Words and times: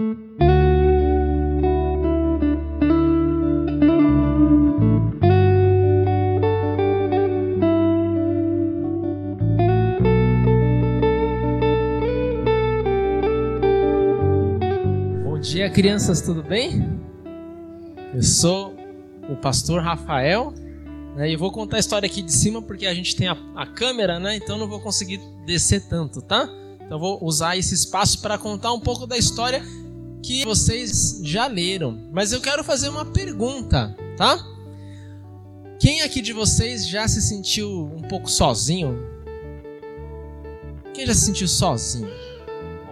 Bom 0.00 0.06
dia, 15.38 15.68
crianças, 15.68 16.22
tudo 16.22 16.42
bem? 16.42 16.98
Eu 18.14 18.22
sou 18.22 18.74
o 19.28 19.36
pastor 19.36 19.82
Rafael 19.82 20.54
né, 21.14 21.30
e 21.30 21.36
vou 21.36 21.52
contar 21.52 21.76
a 21.76 21.80
história 21.80 22.06
aqui 22.06 22.22
de 22.22 22.32
cima 22.32 22.62
porque 22.62 22.86
a 22.86 22.94
gente 22.94 23.14
tem 23.14 23.28
a, 23.28 23.36
a 23.54 23.66
câmera, 23.66 24.18
né? 24.18 24.34
Então 24.36 24.56
não 24.56 24.66
vou 24.66 24.80
conseguir 24.80 25.20
descer 25.44 25.86
tanto, 25.90 26.22
tá? 26.22 26.48
Então 26.80 26.98
vou 26.98 27.22
usar 27.22 27.58
esse 27.58 27.74
espaço 27.74 28.22
para 28.22 28.38
contar 28.38 28.72
um 28.72 28.80
pouco 28.80 29.06
da 29.06 29.18
história 29.18 29.62
que 30.22 30.44
vocês 30.44 31.20
já 31.22 31.46
leram. 31.46 32.08
Mas 32.12 32.32
eu 32.32 32.40
quero 32.40 32.62
fazer 32.62 32.88
uma 32.88 33.04
pergunta, 33.04 33.96
tá? 34.16 34.38
Quem 35.78 36.02
aqui 36.02 36.20
de 36.20 36.32
vocês 36.32 36.86
já 36.86 37.08
se 37.08 37.22
sentiu 37.22 37.86
um 37.96 38.02
pouco 38.02 38.30
sozinho? 38.30 38.98
Quem 40.92 41.06
já 41.06 41.14
se 41.14 41.26
sentiu 41.26 41.48
sozinho? 41.48 42.10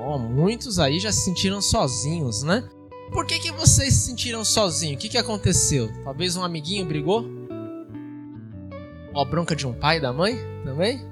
Oh, 0.01 0.19
muitos 0.19 0.79
aí 0.79 0.99
já 0.99 1.13
se 1.13 1.21
sentiram 1.21 1.61
sozinhos, 1.61 2.43
né? 2.43 2.67
Por 3.13 3.27
que, 3.27 3.39
que 3.39 3.53
vocês 3.53 3.95
se 3.95 4.07
sentiram 4.07 4.45
sozinhos? 4.45 4.97
O 4.97 4.99
que, 4.99 5.09
que 5.09 5.19
aconteceu? 5.19 5.91
Talvez 6.05 6.37
um 6.37 6.45
amiguinho 6.45 6.87
brigou? 6.87 7.27
Ó, 9.15 9.25
bronca 9.25 9.57
de 9.57 9.67
um 9.67 9.73
pai 9.73 9.99
e 9.99 10.01
da 10.01 10.13
mãe 10.13 10.39
também? 10.65 11.03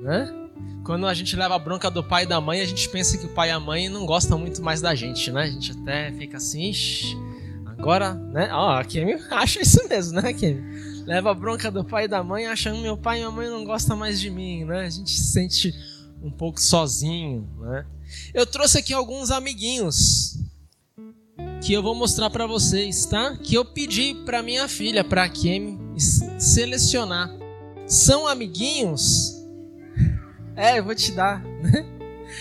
Né? 0.00 0.37
Quando 0.88 1.06
a 1.06 1.12
gente 1.12 1.36
leva 1.36 1.54
a 1.54 1.58
bronca 1.58 1.90
do 1.90 2.02
pai 2.02 2.22
e 2.22 2.26
da 2.26 2.40
mãe, 2.40 2.62
a 2.62 2.64
gente 2.64 2.88
pensa 2.88 3.18
que 3.18 3.26
o 3.26 3.28
pai 3.28 3.50
e 3.50 3.52
a 3.52 3.60
mãe 3.60 3.90
não 3.90 4.06
gostam 4.06 4.38
muito 4.38 4.62
mais 4.62 4.80
da 4.80 4.94
gente, 4.94 5.30
né? 5.30 5.42
A 5.42 5.50
gente 5.50 5.72
até 5.72 6.10
fica 6.12 6.38
assim, 6.38 6.72
agora, 7.66 8.14
né? 8.14 8.48
Ó, 8.54 8.70
a 8.70 8.82
Kemi 8.82 9.12
acha 9.30 9.60
isso 9.60 9.86
mesmo, 9.86 10.18
né, 10.18 10.32
Kemi? 10.32 11.04
Leva 11.04 11.30
a 11.30 11.34
bronca 11.34 11.70
do 11.70 11.84
pai 11.84 12.06
e 12.06 12.08
da 12.08 12.24
mãe, 12.24 12.46
que 12.56 12.70
meu 12.70 12.96
pai 12.96 13.18
e 13.18 13.20
minha 13.20 13.30
mãe 13.30 13.50
não 13.50 13.66
gostam 13.66 13.98
mais 13.98 14.18
de 14.18 14.30
mim, 14.30 14.64
né? 14.64 14.86
A 14.86 14.88
gente 14.88 15.10
se 15.10 15.30
sente 15.30 15.74
um 16.22 16.30
pouco 16.30 16.58
sozinho, 16.58 17.46
né? 17.60 17.84
Eu 18.32 18.46
trouxe 18.46 18.78
aqui 18.78 18.94
alguns 18.94 19.30
amiguinhos 19.30 20.38
que 21.62 21.70
eu 21.70 21.82
vou 21.82 21.94
mostrar 21.94 22.30
para 22.30 22.46
vocês, 22.46 23.04
tá? 23.04 23.36
Que 23.36 23.56
eu 23.56 23.62
pedi 23.62 24.14
para 24.24 24.42
minha 24.42 24.66
filha, 24.66 25.04
para 25.04 25.28
Kemi, 25.28 25.78
selecionar. 26.38 27.30
São 27.86 28.26
amiguinhos? 28.26 29.37
É, 30.58 30.80
eu 30.80 30.84
vou 30.84 30.92
te 30.92 31.12
dar, 31.12 31.40
né? 31.62 31.86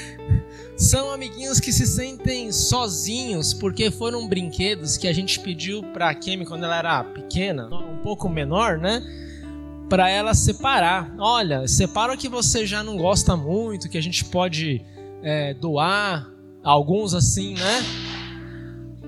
São 0.76 1.12
amiguinhos 1.12 1.60
que 1.60 1.72
se 1.72 1.86
sentem 1.86 2.52
sozinhos 2.52 3.54
porque 3.54 3.92
foram 3.92 4.28
brinquedos 4.28 4.98
que 4.98 5.08
a 5.08 5.14
gente 5.14 5.40
pediu 5.40 5.84
para 5.94 6.14
Kemi 6.16 6.44
quando 6.44 6.64
ela 6.64 6.78
era 6.78 7.04
pequena, 7.04 7.68
um 7.68 7.98
pouco 7.98 8.28
menor, 8.28 8.80
né? 8.80 9.04
Para 9.88 10.10
ela 10.10 10.34
separar. 10.34 11.14
Olha, 11.20 11.68
separa 11.68 12.14
o 12.14 12.18
que 12.18 12.28
você 12.28 12.66
já 12.66 12.84
não 12.84 12.98
gosta 12.98 13.38
muito, 13.38 13.88
que 13.88 13.98
a 14.00 14.02
gente 14.02 14.26
pode 14.26 14.84
é, 15.22 15.54
doar, 15.54 16.28
alguns 16.64 17.14
assim, 17.14 17.54
né? 17.54 17.84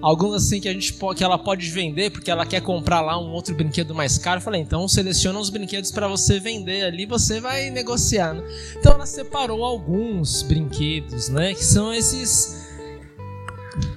Alguns 0.02 0.36
assim 0.36 0.60
que 0.60 0.68
a 0.68 0.74
gente 0.74 0.94
que 1.16 1.24
ela 1.24 1.38
pode 1.38 1.70
vender 1.70 2.10
porque 2.12 2.32
ela 2.32 2.46
quer 2.46 2.62
comprar 2.62 3.02
lá 3.02 3.20
um 3.20 3.32
outro 3.32 3.54
brinquedo 3.56 3.94
mais 3.94 4.18
caro. 4.18 4.40
Eu 4.40 4.44
falei, 4.44 4.62
então 4.62 4.88
seleciona 4.88 5.40
os 5.40 5.50
brinquedos 5.50 5.92
para 5.92 6.08
você 6.08 6.40
vender 6.40 6.84
ali, 6.84 7.06
você 7.06 7.40
vai 7.40 7.70
negociar. 7.70 8.34
Né? 8.34 8.44
Então 8.78 8.94
ela 8.94 9.06
separou 9.06 9.64
alguns 9.64 10.42
brinquedos, 10.42 11.30
né? 11.30 11.54
Que 11.54 11.64
são 11.64 11.94
esses 11.94 12.68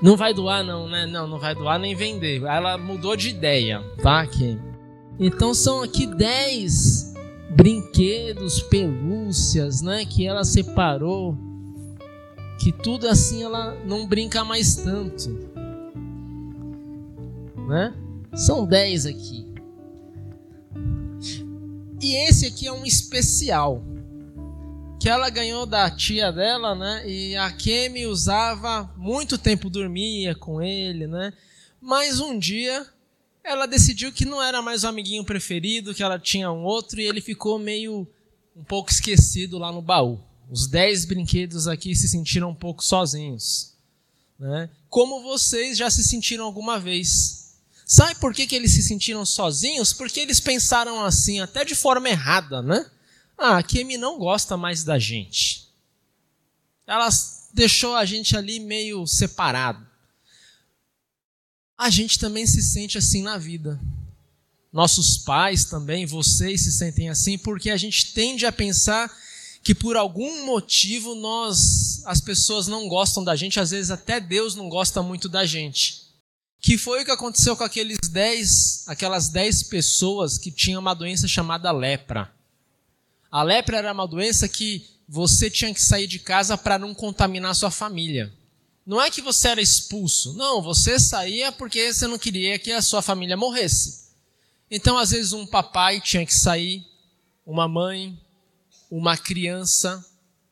não 0.01 0.17
vai 0.17 0.33
doar 0.33 0.65
não, 0.65 0.89
né? 0.89 1.07
Não, 1.07 1.27
não 1.27 1.39
vai 1.39 1.55
doar 1.55 1.79
nem 1.79 1.95
vender. 1.95 2.43
Ela 2.43 2.79
mudou 2.79 3.17
de 3.17 3.31
ideia, 3.31 3.83
tá? 4.03 4.21
Aqui. 4.21 4.59
Então 5.19 5.55
são 5.55 5.83
aqui 5.83 6.07
10 6.07 7.15
brinquedos, 7.51 8.63
pelúcias, 8.63 9.83
né, 9.83 10.05
que 10.05 10.27
ela 10.27 10.43
separou. 10.43 11.37
Que 12.59 12.73
tudo 12.73 13.09
assim 13.09 13.43
ela 13.43 13.77
não 13.85 14.07
brinca 14.07 14.45
mais 14.45 14.77
tanto 14.77 15.52
né? 17.67 17.95
São 18.35 18.67
10 18.67 19.07
aqui. 19.07 19.47
E 22.01 22.17
esse 22.29 22.47
aqui 22.47 22.67
é 22.67 22.73
um 22.73 22.85
especial 22.85 23.83
que 24.99 25.09
ela 25.09 25.31
ganhou 25.31 25.67
da 25.67 25.91
tia 25.91 26.33
dela, 26.33 26.75
né? 26.75 27.09
E 27.09 27.37
a 27.37 27.51
Kemi 27.51 28.07
usava 28.07 28.93
muito 28.97 29.37
tempo 29.37 29.69
dormia 29.69 30.35
com 30.35 30.63
ele, 30.63 31.07
né? 31.07 31.33
Mas 31.81 32.21
um 32.21 32.39
dia 32.39 32.87
ela 33.45 33.67
decidiu 33.67 34.13
que 34.13 34.25
não 34.25 34.41
era 34.41 34.63
mais 34.63 34.85
o 34.85 34.89
amiguinho 34.89 35.25
preferido, 35.25 35.95
que 35.95 36.03
ela 36.03 36.19
tinha 36.19 36.51
um 36.53 36.63
outro 36.63 37.01
e 37.01 37.05
ele 37.05 37.21
ficou 37.21 37.59
meio 37.59 38.07
um 38.57 38.63
pouco 38.63 38.91
esquecido 38.91 39.59
lá 39.59 39.73
no 39.73 39.83
baú. 39.83 40.21
Os 40.49 40.69
10 40.69 41.07
brinquedos 41.07 41.67
aqui 41.67 41.97
se 41.97 42.09
sentiram 42.09 42.51
um 42.51 42.55
pouco 42.55 42.85
sozinhos, 42.85 43.75
né? 44.39 44.71
Como 44.89 45.23
vocês 45.23 45.79
já 45.79 45.91
se 45.91 46.05
sentiram 46.05 46.45
alguma 46.45 46.79
vez? 46.79 47.42
Sabe 47.87 48.15
por 48.17 48.33
que, 48.33 48.47
que 48.47 48.55
eles 48.55 48.73
se 48.73 48.83
sentiram 48.83 49.25
sozinhos? 49.25 49.93
Porque 49.93 50.21
eles 50.21 50.41
pensaram 50.41 51.05
assim, 51.05 51.41
até 51.41 51.65
de 51.65 51.75
forma 51.75 52.09
errada, 52.09 52.63
né? 52.63 52.89
Ah, 53.37 53.59
a 53.59 53.63
Kemi 53.63 53.97
não 53.97 54.19
gosta 54.19 54.57
mais 54.57 54.85
da 54.85 54.99
gente. 54.99 55.69
Ela 56.87 57.09
deixou 57.53 57.97
a 57.97 58.05
gente 58.05 58.37
ali 58.37 58.61
meio 58.61 59.07
separado. 59.07 59.87
A 61.77 61.91
gente 61.91 62.19
também 62.19 62.47
se 62.47 62.63
sente 62.63 62.97
assim 62.97 63.23
na 63.23 63.37
vida. 63.37 63.81
Nossos 64.73 65.19
pais 65.19 65.65
também, 65.65 66.07
vocês 66.07 66.63
se 66.63 66.73
sentem 66.73 67.11
assim, 67.11 67.37
porque 67.37 67.69
a 67.69 67.77
gente 67.77 68.15
tende 68.15 68.47
a 68.47 68.53
pensar 68.53 69.13
que 69.63 69.75
por 69.75 69.97
algum 69.97 70.47
motivo 70.47 71.15
nós, 71.15 72.03
as 72.07 72.21
pessoas 72.21 72.67
não 72.67 72.89
gostam 72.89 73.23
da 73.23 73.37
gente, 73.37 73.61
às 73.61 73.71
vezes 73.71 73.91
até 73.91 74.19
Deus 74.19 74.55
não 74.55 74.69
gosta 74.69 75.03
muito 75.03 75.29
da 75.29 75.45
gente 75.45 76.02
que 76.63 76.79
foi 76.79 77.03
o 77.03 77.05
que 77.05 77.11
aconteceu 77.11 77.57
com 77.57 77.65
aqueles 77.65 77.99
dez, 78.09 78.85
aquelas 78.87 79.29
dez 79.29 79.65
pessoas 79.65 80.39
que 80.39 80.53
tinham 80.53 80.81
uma 80.81 80.95
doença 80.95 81.27
chamada 81.27 81.73
lepra. 81.73 82.33
A 83.29 83.43
lepra 83.43 83.79
era 83.79 83.93
uma 83.93 84.07
doença 84.07 84.49
que 84.49 84.89
você 85.09 85.51
tinha 85.51 85.75
que 85.75 85.83
sair 85.83 86.07
de 86.07 86.21
casa 86.21 86.57
para 86.57 86.79
não 86.79 86.95
contaminar 86.95 87.57
sua 87.57 87.71
família. 87.73 88.33
Não 88.87 89.03
é 89.03 89.11
que 89.11 89.21
você 89.21 89.49
era 89.49 89.61
expulso, 89.61 90.35
não, 90.35 90.63
você 90.63 91.01
saía 91.01 91.51
porque 91.51 91.93
você 91.93 92.07
não 92.07 92.19
queria 92.19 92.57
que 92.61 92.71
a 92.71 92.81
sua 92.81 93.03
família 93.03 93.37
morresse. 93.37 94.13
Então, 94.71 94.97
às 94.97 95.11
vezes, 95.11 95.33
um 95.33 95.45
papai 95.45 96.01
tinha 96.01 96.25
que 96.25 96.35
sair, 96.35 96.85
uma 97.45 97.67
mãe, 97.67 98.17
uma 98.89 99.17
criança. 99.17 100.05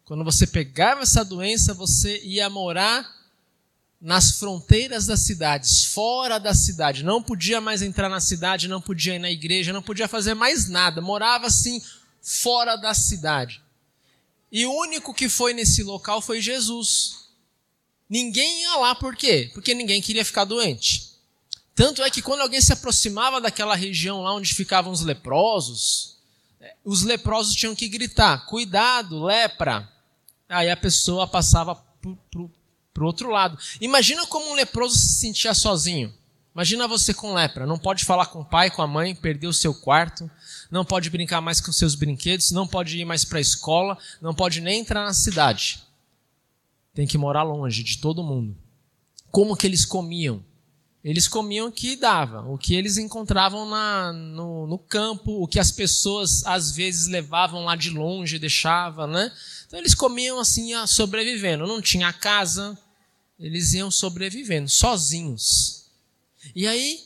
Quando 0.05 0.25
você 0.25 0.45
pegava 0.45 1.03
essa 1.03 1.25
doença, 1.25 1.73
você 1.73 2.21
ia 2.25 2.51
morar 2.51 3.20
nas 4.01 4.39
fronteiras 4.39 5.07
das 5.07 5.21
cidades, 5.21 5.85
fora 5.85 6.39
da 6.39 6.55
cidade, 6.55 7.05
não 7.05 7.23
podia 7.23 7.61
mais 7.61 7.83
entrar 7.83 8.09
na 8.09 8.21
cidade, 8.21 8.67
não 8.67 8.81
podia 8.81 9.17
ir 9.17 9.19
na 9.19 9.31
igreja, 9.31 9.73
não 9.73 9.83
podia 9.83 10.09
fazer 10.09 10.33
mais 10.35 10.69
nada, 10.69 11.03
morava 11.03 11.47
assim 11.47 11.83
fora 12.23 12.77
da 12.77 12.95
cidade. 12.95 13.63
E 14.51 14.65
o 14.65 14.73
único 14.73 15.13
que 15.13 15.29
foi 15.29 15.53
nesse 15.53 15.83
local 15.83 16.23
foi 16.23 16.41
Jesus. 16.41 17.29
Ninguém 18.09 18.63
ia 18.63 18.77
lá 18.77 18.95
por 18.95 19.15
quê? 19.15 19.51
Porque 19.53 19.75
ninguém 19.75 20.01
queria 20.01 20.25
ficar 20.25 20.45
doente. 20.45 21.11
Tanto 21.75 22.03
é 22.03 22.11
que 22.11 22.23
quando 22.23 22.41
alguém 22.41 22.61
se 22.61 22.73
aproximava 22.73 23.41
daquela 23.41 23.77
região 23.77 24.23
lá 24.23 24.35
onde 24.35 24.55
ficavam 24.55 24.93
os 24.93 25.03
leprosos, 25.03 26.17
os 26.85 27.03
leprosos 27.03 27.55
tinham 27.55 27.75
que 27.75 27.89
gritar: 27.89 28.47
cuidado, 28.47 29.23
lepra. 29.23 29.89
Aí 30.49 30.69
a 30.69 30.77
pessoa 30.77 31.29
passava 31.29 31.77
por, 31.77 32.17
por, 32.31 32.51
para 33.01 33.05
o 33.05 33.07
outro 33.07 33.31
lado. 33.31 33.59
Imagina 33.81 34.27
como 34.27 34.51
um 34.51 34.55
leproso 34.55 34.95
se 34.95 35.15
sentia 35.15 35.55
sozinho. 35.55 36.13
Imagina 36.55 36.87
você 36.87 37.15
com 37.15 37.33
lepra, 37.33 37.67
não 37.67 37.79
pode 37.79 38.05
falar 38.05 38.27
com 38.27 38.41
o 38.41 38.45
pai, 38.45 38.71
com 38.71 38.83
a 38.83 38.87
mãe, 38.87 39.15
perdeu 39.15 39.49
o 39.49 39.55
seu 39.55 39.73
quarto, 39.73 40.31
não 40.71 40.85
pode 40.85 41.09
brincar 41.09 41.41
mais 41.41 41.61
com 41.61 41.73
seus 41.73 41.95
brinquedos, 41.95 42.51
não 42.51 42.67
pode 42.67 42.99
ir 42.99 43.05
mais 43.07 43.25
para 43.25 43.39
a 43.39 43.41
escola, 43.41 43.97
não 44.21 44.35
pode 44.35 44.61
nem 44.61 44.81
entrar 44.81 45.05
na 45.05 45.15
cidade. 45.15 45.83
Tem 46.93 47.07
que 47.07 47.17
morar 47.17 47.43
longe 47.43 47.83
de 47.83 47.99
todo 47.99 48.23
mundo. 48.23 48.55
Como 49.31 49.57
que 49.57 49.67
eles 49.67 49.87
comiam? 49.87 50.45
Eles 51.03 51.27
comiam 51.27 51.69
o 51.69 51.73
que 51.73 51.97
dava, 51.97 52.43
o 52.43 52.59
que 52.59 52.75
eles 52.75 52.99
encontravam 52.99 53.67
na, 53.71 54.13
no, 54.13 54.67
no 54.67 54.79
campo, 54.79 55.43
o 55.43 55.49
que 55.49 55.59
as 55.59 55.73
pessoas 55.73 56.45
às 56.45 56.73
vezes 56.73 57.07
levavam 57.07 57.65
lá 57.65 57.75
de 57.75 57.89
longe, 57.89 58.39
deixavam, 58.39 59.07
né? 59.07 59.33
Então 59.67 59.79
eles 59.79 59.95
comiam 59.95 60.39
assim, 60.39 60.73
sobrevivendo. 60.87 61.67
Não 61.67 61.81
tinha 61.81 62.13
casa, 62.13 62.77
eles 63.41 63.73
iam 63.73 63.91
sobrevivendo, 63.91 64.69
sozinhos. 64.69 65.87
E 66.55 66.67
aí, 66.67 67.03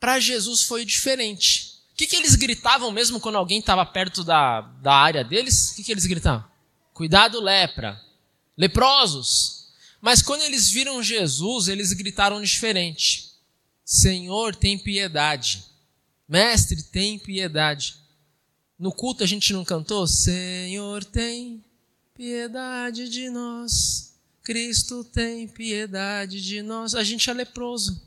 para 0.00 0.18
Jesus 0.18 0.62
foi 0.62 0.84
diferente. 0.84 1.76
O 1.92 1.96
que, 1.96 2.06
que 2.06 2.16
eles 2.16 2.34
gritavam 2.34 2.90
mesmo 2.90 3.20
quando 3.20 3.36
alguém 3.36 3.58
estava 3.58 3.84
perto 3.84 4.24
da, 4.24 4.62
da 4.82 4.94
área 4.94 5.22
deles? 5.22 5.70
O 5.70 5.76
que, 5.76 5.84
que 5.84 5.92
eles 5.92 6.06
gritavam? 6.06 6.44
Cuidado, 6.92 7.40
lepra. 7.40 8.00
Leprosos. 8.56 9.68
Mas 10.00 10.22
quando 10.22 10.42
eles 10.42 10.70
viram 10.70 11.02
Jesus, 11.02 11.68
eles 11.68 11.92
gritaram 11.92 12.42
diferente: 12.42 13.32
Senhor, 13.84 14.54
tem 14.56 14.78
piedade. 14.78 15.64
Mestre, 16.28 16.82
tem 16.82 17.18
piedade. 17.18 17.96
No 18.78 18.92
culto 18.92 19.22
a 19.22 19.26
gente 19.26 19.52
não 19.52 19.64
cantou? 19.64 20.06
Senhor, 20.06 21.04
tem 21.04 21.64
piedade 22.14 23.08
de 23.08 23.30
nós. 23.30 24.15
Cristo 24.46 25.02
tem 25.02 25.48
piedade 25.48 26.40
de 26.40 26.62
nós. 26.62 26.94
A 26.94 27.02
gente 27.02 27.28
é 27.28 27.32
leproso. 27.32 28.00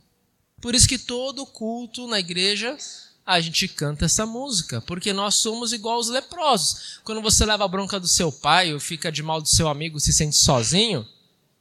Por 0.61 0.73
isso 0.73 0.87
que 0.87 0.97
todo 0.97 1.45
culto 1.45 2.07
na 2.07 2.17
igreja 2.17 2.77
a 3.25 3.41
gente 3.41 3.67
canta 3.67 4.05
essa 4.05 4.25
música, 4.25 4.79
porque 4.79 5.11
nós 5.11 5.35
somos 5.35 5.73
igual 5.73 5.99
os 5.99 6.07
leprosos. 6.07 7.01
Quando 7.03 7.21
você 7.21 7.45
leva 7.45 7.65
a 7.65 7.67
bronca 7.67 7.99
do 7.99 8.07
seu 8.07 8.31
pai 8.31 8.73
ou 8.73 8.79
fica 8.79 9.11
de 9.11 9.21
mal 9.21 9.41
do 9.41 9.49
seu 9.49 9.67
amigo, 9.67 9.99
se 9.99 10.13
sente 10.13 10.37
sozinho, 10.37 11.05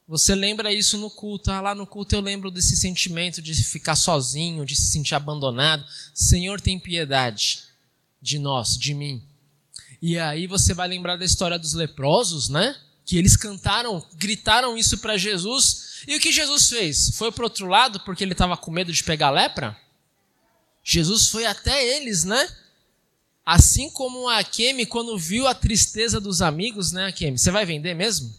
você 0.06 0.32
lembra 0.32 0.72
isso 0.72 0.96
no 0.96 1.10
culto. 1.10 1.50
Ah, 1.50 1.60
lá 1.60 1.74
no 1.74 1.84
culto 1.84 2.14
eu 2.14 2.20
lembro 2.20 2.48
desse 2.48 2.76
sentimento 2.76 3.42
de 3.42 3.52
ficar 3.64 3.96
sozinho, 3.96 4.64
de 4.64 4.76
se 4.76 4.92
sentir 4.92 5.16
abandonado. 5.16 5.84
Senhor, 6.14 6.60
tem 6.60 6.78
piedade 6.78 7.64
de 8.22 8.38
nós, 8.38 8.78
de 8.78 8.94
mim. 8.94 9.20
E 10.00 10.16
aí 10.20 10.46
você 10.46 10.72
vai 10.72 10.86
lembrar 10.86 11.16
da 11.16 11.24
história 11.24 11.58
dos 11.58 11.74
leprosos, 11.74 12.48
né? 12.48 12.76
Que 13.08 13.16
eles 13.16 13.38
cantaram, 13.38 14.04
gritaram 14.16 14.76
isso 14.76 14.98
para 14.98 15.16
Jesus. 15.16 16.02
E 16.06 16.14
o 16.14 16.20
que 16.20 16.30
Jesus 16.30 16.68
fez? 16.68 17.16
Foi 17.16 17.32
para 17.32 17.44
outro 17.44 17.66
lado 17.66 18.00
porque 18.00 18.22
ele 18.22 18.32
estava 18.32 18.54
com 18.54 18.70
medo 18.70 18.92
de 18.92 19.02
pegar 19.02 19.30
lepra? 19.30 19.74
Jesus 20.84 21.30
foi 21.30 21.46
até 21.46 21.96
eles, 21.96 22.24
né? 22.24 22.46
Assim 23.46 23.88
como 23.88 24.28
a 24.28 24.44
Kemi, 24.44 24.84
quando 24.84 25.18
viu 25.18 25.46
a 25.46 25.54
tristeza 25.54 26.20
dos 26.20 26.42
amigos, 26.42 26.92
né, 26.92 27.10
Kemi? 27.10 27.38
Você 27.38 27.50
vai 27.50 27.64
vender 27.64 27.94
mesmo? 27.94 28.30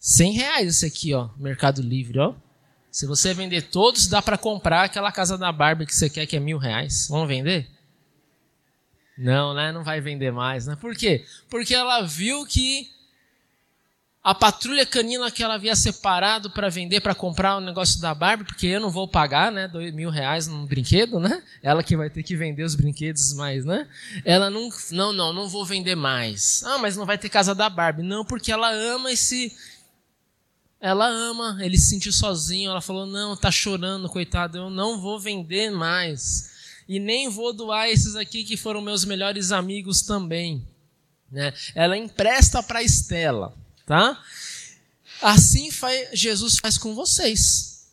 100 0.00 0.32
reais 0.32 0.68
esse 0.68 0.86
aqui, 0.86 1.12
ó, 1.12 1.28
Mercado 1.36 1.82
Livre, 1.82 2.18
ó. 2.18 2.34
Se 2.90 3.04
você 3.04 3.34
vender 3.34 3.60
todos, 3.68 4.06
dá 4.06 4.22
para 4.22 4.38
comprar 4.38 4.84
aquela 4.84 5.12
casa 5.12 5.36
da 5.36 5.52
Barbie 5.52 5.84
que 5.84 5.94
você 5.94 6.08
quer, 6.08 6.24
que 6.24 6.34
é 6.34 6.40
mil 6.40 6.56
reais. 6.56 7.08
Vamos 7.10 7.28
vender? 7.28 7.68
Não, 9.18 9.52
né? 9.52 9.70
Não 9.70 9.84
vai 9.84 10.00
vender 10.00 10.32
mais, 10.32 10.66
né? 10.66 10.76
Por 10.76 10.96
quê? 10.96 11.26
Porque 11.50 11.74
ela 11.74 12.00
viu 12.00 12.46
que 12.46 12.95
a 14.26 14.34
patrulha 14.34 14.84
canina 14.84 15.30
que 15.30 15.40
ela 15.40 15.54
havia 15.54 15.76
separado 15.76 16.50
para 16.50 16.68
vender, 16.68 17.00
para 17.00 17.14
comprar 17.14 17.58
o 17.58 17.60
negócio 17.60 18.00
da 18.00 18.12
Barbie, 18.12 18.42
porque 18.42 18.66
eu 18.66 18.80
não 18.80 18.90
vou 18.90 19.06
pagar, 19.06 19.52
né, 19.52 19.68
dois 19.68 19.94
mil 19.94 20.10
reais 20.10 20.48
num 20.48 20.66
brinquedo, 20.66 21.20
né? 21.20 21.40
Ela 21.62 21.80
que 21.80 21.96
vai 21.96 22.10
ter 22.10 22.24
que 22.24 22.34
vender 22.34 22.64
os 22.64 22.74
brinquedos 22.74 23.32
mais, 23.34 23.64
né? 23.64 23.86
Ela 24.24 24.50
não, 24.50 24.68
não, 24.90 25.12
não, 25.12 25.32
não 25.32 25.48
vou 25.48 25.64
vender 25.64 25.94
mais. 25.94 26.64
Ah, 26.64 26.76
mas 26.76 26.96
não 26.96 27.06
vai 27.06 27.16
ter 27.16 27.28
casa 27.28 27.54
da 27.54 27.70
Barbie. 27.70 28.02
Não, 28.02 28.24
porque 28.24 28.50
ela 28.50 28.68
ama 28.68 29.12
esse, 29.12 29.56
ela 30.80 31.06
ama, 31.06 31.58
ele 31.60 31.78
se 31.78 31.90
sentiu 31.90 32.12
sozinho, 32.12 32.72
ela 32.72 32.80
falou, 32.80 33.06
não, 33.06 33.36
tá 33.36 33.52
chorando, 33.52 34.08
coitado, 34.08 34.58
eu 34.58 34.68
não 34.68 35.00
vou 35.00 35.20
vender 35.20 35.70
mais. 35.70 36.50
E 36.88 36.98
nem 36.98 37.28
vou 37.28 37.52
doar 37.52 37.88
esses 37.88 38.16
aqui 38.16 38.42
que 38.42 38.56
foram 38.56 38.80
meus 38.80 39.04
melhores 39.04 39.52
amigos 39.52 40.02
também. 40.02 40.66
Né? 41.30 41.54
Ela 41.76 41.96
empresta 41.96 42.60
para 42.60 42.82
Estela 42.82 43.54
tá? 43.86 44.20
Assim 45.22 45.70
faz, 45.70 46.08
Jesus 46.12 46.58
faz 46.58 46.76
com 46.76 46.94
vocês. 46.94 47.86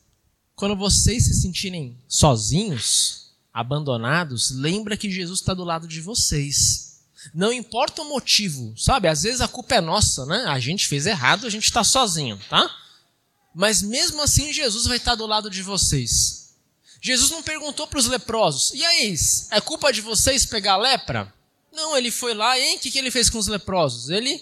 Quando 0.55 0.75
vocês 0.75 1.25
se 1.25 1.35
sentirem 1.35 1.97
sozinhos, 2.07 3.31
abandonados, 3.53 4.51
lembra 4.51 4.97
que 4.97 5.09
Jesus 5.09 5.39
está 5.39 5.53
do 5.53 5.63
lado 5.63 5.87
de 5.87 6.01
vocês. 6.01 7.01
Não 7.33 7.53
importa 7.53 8.01
o 8.01 8.09
motivo, 8.09 8.73
sabe? 8.77 9.07
Às 9.07 9.23
vezes 9.23 9.39
a 9.39 9.47
culpa 9.47 9.75
é 9.75 9.81
nossa, 9.81 10.25
né? 10.25 10.45
A 10.47 10.59
gente 10.59 10.87
fez 10.87 11.05
errado, 11.05 11.47
a 11.47 11.49
gente 11.49 11.65
está 11.65 11.83
sozinho, 11.83 12.39
tá? 12.49 12.69
Mas 13.55 13.81
mesmo 13.81 14.21
assim, 14.21 14.51
Jesus 14.51 14.85
vai 14.85 14.97
estar 14.97 15.11
tá 15.11 15.17
do 15.17 15.25
lado 15.25 15.49
de 15.49 15.61
vocês. 15.61 16.55
Jesus 17.01 17.29
não 17.29 17.43
perguntou 17.43 17.87
para 17.87 17.99
os 17.99 18.07
leprosos: 18.07 18.73
e 18.73 18.83
aí, 18.83 19.15
é 19.51 19.61
culpa 19.61 19.93
de 19.93 20.01
vocês 20.01 20.45
pegar 20.45 20.77
lepra? 20.77 21.33
Não, 21.71 21.95
ele 21.95 22.11
foi 22.11 22.33
lá, 22.33 22.59
hein? 22.59 22.75
O 22.75 22.79
que, 22.79 22.91
que 22.91 22.97
ele 22.97 23.11
fez 23.11 23.29
com 23.29 23.37
os 23.37 23.47
leprosos? 23.47 24.09
Ele 24.09 24.41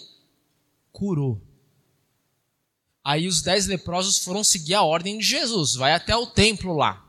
curou. 0.92 1.40
Aí 3.04 3.26
os 3.26 3.42
dez 3.42 3.66
leprosos 3.66 4.18
foram 4.18 4.44
seguir 4.44 4.74
a 4.74 4.82
ordem 4.82 5.18
de 5.18 5.24
Jesus, 5.24 5.74
vai 5.74 5.92
até 5.92 6.14
o 6.16 6.26
templo 6.26 6.76
lá. 6.76 7.04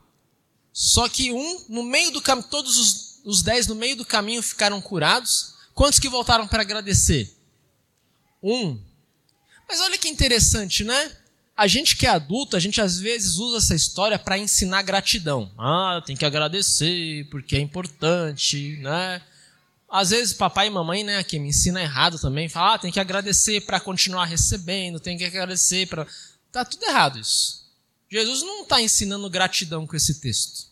Só 0.72 1.08
que 1.08 1.30
um, 1.30 1.64
no 1.68 1.84
meio 1.84 2.10
do 2.10 2.20
caminho, 2.20 2.48
todos 2.48 2.78
os, 2.78 3.20
os 3.24 3.42
dez 3.42 3.68
no 3.68 3.76
meio 3.76 3.94
do 3.94 4.04
caminho 4.04 4.42
ficaram 4.42 4.80
curados. 4.80 5.54
Quantos 5.72 6.00
que 6.00 6.08
voltaram 6.08 6.48
para 6.48 6.62
agradecer? 6.62 7.32
Um. 8.42 8.80
Mas 9.68 9.80
olha 9.80 9.96
que 9.96 10.08
interessante, 10.08 10.82
né? 10.82 11.16
A 11.56 11.68
gente 11.68 11.96
que 11.96 12.06
é 12.06 12.10
adulto, 12.10 12.56
a 12.56 12.60
gente 12.60 12.80
às 12.80 12.98
vezes 12.98 13.36
usa 13.36 13.58
essa 13.58 13.74
história 13.76 14.18
para 14.18 14.36
ensinar 14.36 14.82
gratidão. 14.82 15.52
Ah, 15.56 16.02
tem 16.04 16.16
que 16.16 16.24
agradecer 16.24 17.28
porque 17.30 17.54
é 17.54 17.60
importante, 17.60 18.76
né? 18.82 19.22
Às 19.96 20.10
vezes 20.10 20.34
papai 20.34 20.66
e 20.66 20.70
mamãe, 20.70 21.04
né, 21.04 21.22
que 21.22 21.38
me 21.38 21.50
ensina 21.50 21.80
errado 21.80 22.18
também, 22.18 22.48
fala, 22.48 22.74
ah, 22.74 22.78
tem 22.80 22.90
que 22.90 22.98
agradecer 22.98 23.60
para 23.60 23.78
continuar 23.78 24.24
recebendo, 24.24 24.98
tem 24.98 25.16
que 25.16 25.24
agradecer 25.24 25.86
para. 25.86 26.04
Tá 26.50 26.64
tudo 26.64 26.84
errado 26.84 27.20
isso. 27.20 27.64
Jesus 28.10 28.42
não 28.42 28.64
está 28.64 28.82
ensinando 28.82 29.30
gratidão 29.30 29.86
com 29.86 29.94
esse 29.94 30.20
texto. 30.20 30.66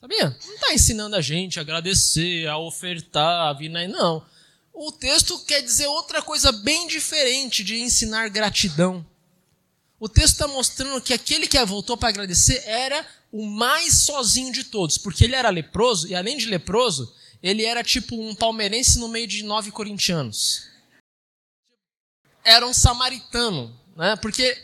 Sabia? 0.00 0.36
Não 0.44 0.54
está 0.54 0.74
ensinando 0.74 1.14
a 1.14 1.20
gente 1.20 1.60
a 1.60 1.62
agradecer, 1.62 2.48
a 2.48 2.58
ofertar, 2.58 3.48
a 3.48 3.52
vir 3.52 3.74
aí, 3.76 3.86
não. 3.86 4.26
O 4.72 4.90
texto 4.90 5.38
quer 5.44 5.62
dizer 5.62 5.86
outra 5.86 6.20
coisa 6.20 6.50
bem 6.50 6.88
diferente 6.88 7.62
de 7.62 7.80
ensinar 7.80 8.28
gratidão. 8.28 9.06
O 10.00 10.08
texto 10.08 10.32
está 10.32 10.48
mostrando 10.48 11.00
que 11.00 11.14
aquele 11.14 11.46
que 11.46 11.64
voltou 11.64 11.96
para 11.96 12.08
agradecer 12.08 12.60
era 12.66 13.06
o 13.30 13.46
mais 13.46 14.02
sozinho 14.02 14.52
de 14.52 14.64
todos, 14.64 14.98
porque 14.98 15.22
ele 15.22 15.36
era 15.36 15.48
leproso, 15.48 16.08
e 16.08 16.14
além 16.16 16.36
de 16.36 16.46
leproso, 16.46 17.14
ele 17.44 17.62
era 17.62 17.84
tipo 17.84 18.16
um 18.18 18.34
palmeirense 18.34 18.98
no 18.98 19.06
meio 19.06 19.26
de 19.26 19.42
nove 19.42 19.70
corintianos. 19.70 20.66
Era 22.42 22.66
um 22.66 22.72
samaritano, 22.72 23.78
né? 23.94 24.16
Porque 24.16 24.58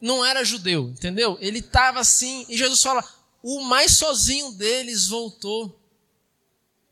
não 0.00 0.24
era 0.24 0.44
judeu, 0.44 0.90
entendeu? 0.90 1.36
Ele 1.40 1.58
estava 1.58 1.98
assim, 1.98 2.46
e 2.48 2.56
Jesus 2.56 2.80
fala: 2.80 3.04
o 3.42 3.62
mais 3.62 3.96
sozinho 3.96 4.52
deles 4.52 5.08
voltou. 5.08 5.76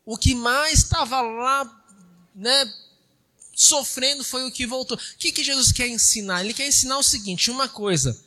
O 0.05 0.19
que 0.19 0.35
mais 0.35 0.81
estava 0.81 1.21
lá, 1.21 1.85
né, 2.35 2.75
sofrendo 3.55 4.25
foi 4.25 4.45
o 4.45 4.51
que 4.51 4.67
voltou. 4.67 4.97
O 4.97 5.19
que, 5.19 5.31
que 5.31 5.45
Jesus 5.45 5.71
quer 5.71 5.87
ensinar? 5.87 6.43
Ele 6.43 6.53
quer 6.53 6.67
ensinar 6.67 6.99
o 6.99 7.03
seguinte: 7.05 7.49
uma 7.49 7.69
coisa 7.69 8.21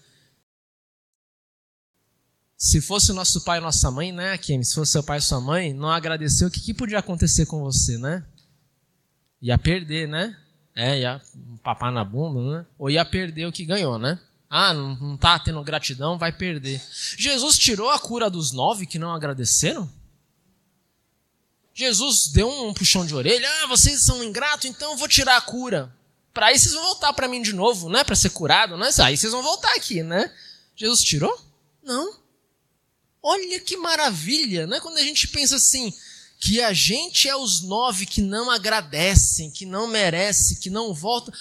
se 2.63 2.79
fosse 2.79 3.09
o 3.09 3.15
nosso 3.15 3.41
pai 3.41 3.57
e 3.57 3.61
nossa 3.61 3.89
mãe, 3.89 4.11
né, 4.11 4.37
Kim? 4.37 4.63
Se 4.63 4.75
fosse 4.75 4.91
seu 4.91 5.01
pai 5.01 5.17
e 5.17 5.21
sua 5.21 5.41
mãe, 5.41 5.73
não 5.73 5.89
agradeceu, 5.89 6.47
o 6.47 6.51
que, 6.51 6.59
que 6.59 6.75
podia 6.75 6.99
acontecer 6.99 7.47
com 7.47 7.59
você, 7.59 7.97
né? 7.97 8.23
Ia 9.41 9.57
perder, 9.57 10.07
né? 10.07 10.37
É, 10.75 10.99
ia 10.99 11.19
papar 11.63 11.91
na 11.91 12.05
bunda, 12.05 12.59
né? 12.59 12.65
Ou 12.77 12.87
ia 12.87 13.03
perder 13.03 13.47
o 13.47 13.51
que 13.51 13.65
ganhou, 13.65 13.97
né? 13.97 14.19
Ah, 14.47 14.75
não, 14.75 14.95
não 14.95 15.17
tá 15.17 15.39
tendo 15.39 15.63
gratidão, 15.63 16.19
vai 16.19 16.31
perder. 16.31 16.79
Jesus 17.17 17.57
tirou 17.57 17.89
a 17.89 17.97
cura 17.97 18.29
dos 18.29 18.51
nove 18.51 18.85
que 18.85 18.99
não 18.99 19.11
agradeceram? 19.11 19.91
Jesus 21.73 22.27
deu 22.27 22.47
um 22.47 22.75
puxão 22.75 23.07
de 23.07 23.15
orelha. 23.15 23.49
Ah, 23.63 23.67
vocês 23.69 24.03
são 24.03 24.23
ingratos, 24.23 24.69
então 24.69 24.91
eu 24.91 24.97
vou 24.97 25.07
tirar 25.07 25.35
a 25.35 25.41
cura. 25.41 25.91
Para 26.31 26.45
aí 26.47 26.59
vocês 26.59 26.75
vão 26.75 26.83
voltar 26.83 27.11
para 27.13 27.27
mim 27.27 27.41
de 27.41 27.53
novo, 27.53 27.89
né? 27.89 28.03
Para 28.03 28.15
ser 28.15 28.29
curado, 28.29 28.77
né? 28.77 28.91
Aí 28.99 29.17
vocês 29.17 29.33
vão 29.33 29.41
voltar 29.41 29.73
aqui, 29.73 30.03
né? 30.03 30.31
Jesus 30.75 31.01
tirou? 31.01 31.35
Não. 31.83 32.20
Olha 33.23 33.59
que 33.59 33.77
maravilha, 33.77 34.65
né? 34.65 34.79
Quando 34.79 34.97
a 34.97 35.03
gente 35.03 35.27
pensa 35.27 35.55
assim, 35.55 35.93
que 36.41 36.59
a 36.59 36.73
gente 36.73 37.29
é 37.29 37.35
os 37.35 37.61
nove 37.61 38.07
que 38.07 38.19
não 38.19 38.49
agradecem, 38.49 39.51
que 39.51 39.63
não 39.63 39.87
merecem, 39.87 40.57
que 40.57 40.71
não 40.71 40.91
voltam. 40.91 41.31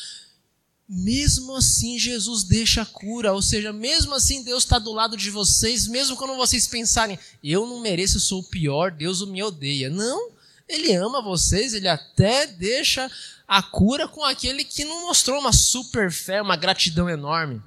Mesmo 0.86 1.56
assim, 1.56 1.98
Jesus 1.98 2.44
deixa 2.44 2.82
a 2.82 2.86
cura, 2.86 3.32
ou 3.32 3.40
seja, 3.40 3.72
mesmo 3.72 4.12
assim, 4.14 4.42
Deus 4.42 4.64
está 4.64 4.78
do 4.78 4.92
lado 4.92 5.16
de 5.16 5.30
vocês, 5.30 5.86
mesmo 5.86 6.16
quando 6.16 6.36
vocês 6.36 6.66
pensarem, 6.66 7.18
eu 7.42 7.64
não 7.64 7.80
mereço, 7.80 8.16
eu 8.16 8.20
sou 8.20 8.40
o 8.40 8.44
pior, 8.44 8.90
Deus 8.90 9.26
me 9.26 9.42
odeia. 9.42 9.88
Não, 9.88 10.32
Ele 10.68 10.92
ama 10.92 11.22
vocês, 11.22 11.72
Ele 11.72 11.88
até 11.88 12.46
deixa 12.46 13.10
a 13.48 13.62
cura 13.62 14.06
com 14.06 14.22
aquele 14.22 14.64
que 14.64 14.84
não 14.84 15.06
mostrou 15.06 15.40
uma 15.40 15.52
super 15.52 16.12
fé, 16.12 16.42
uma 16.42 16.56
gratidão 16.56 17.08
enorme. 17.08 17.62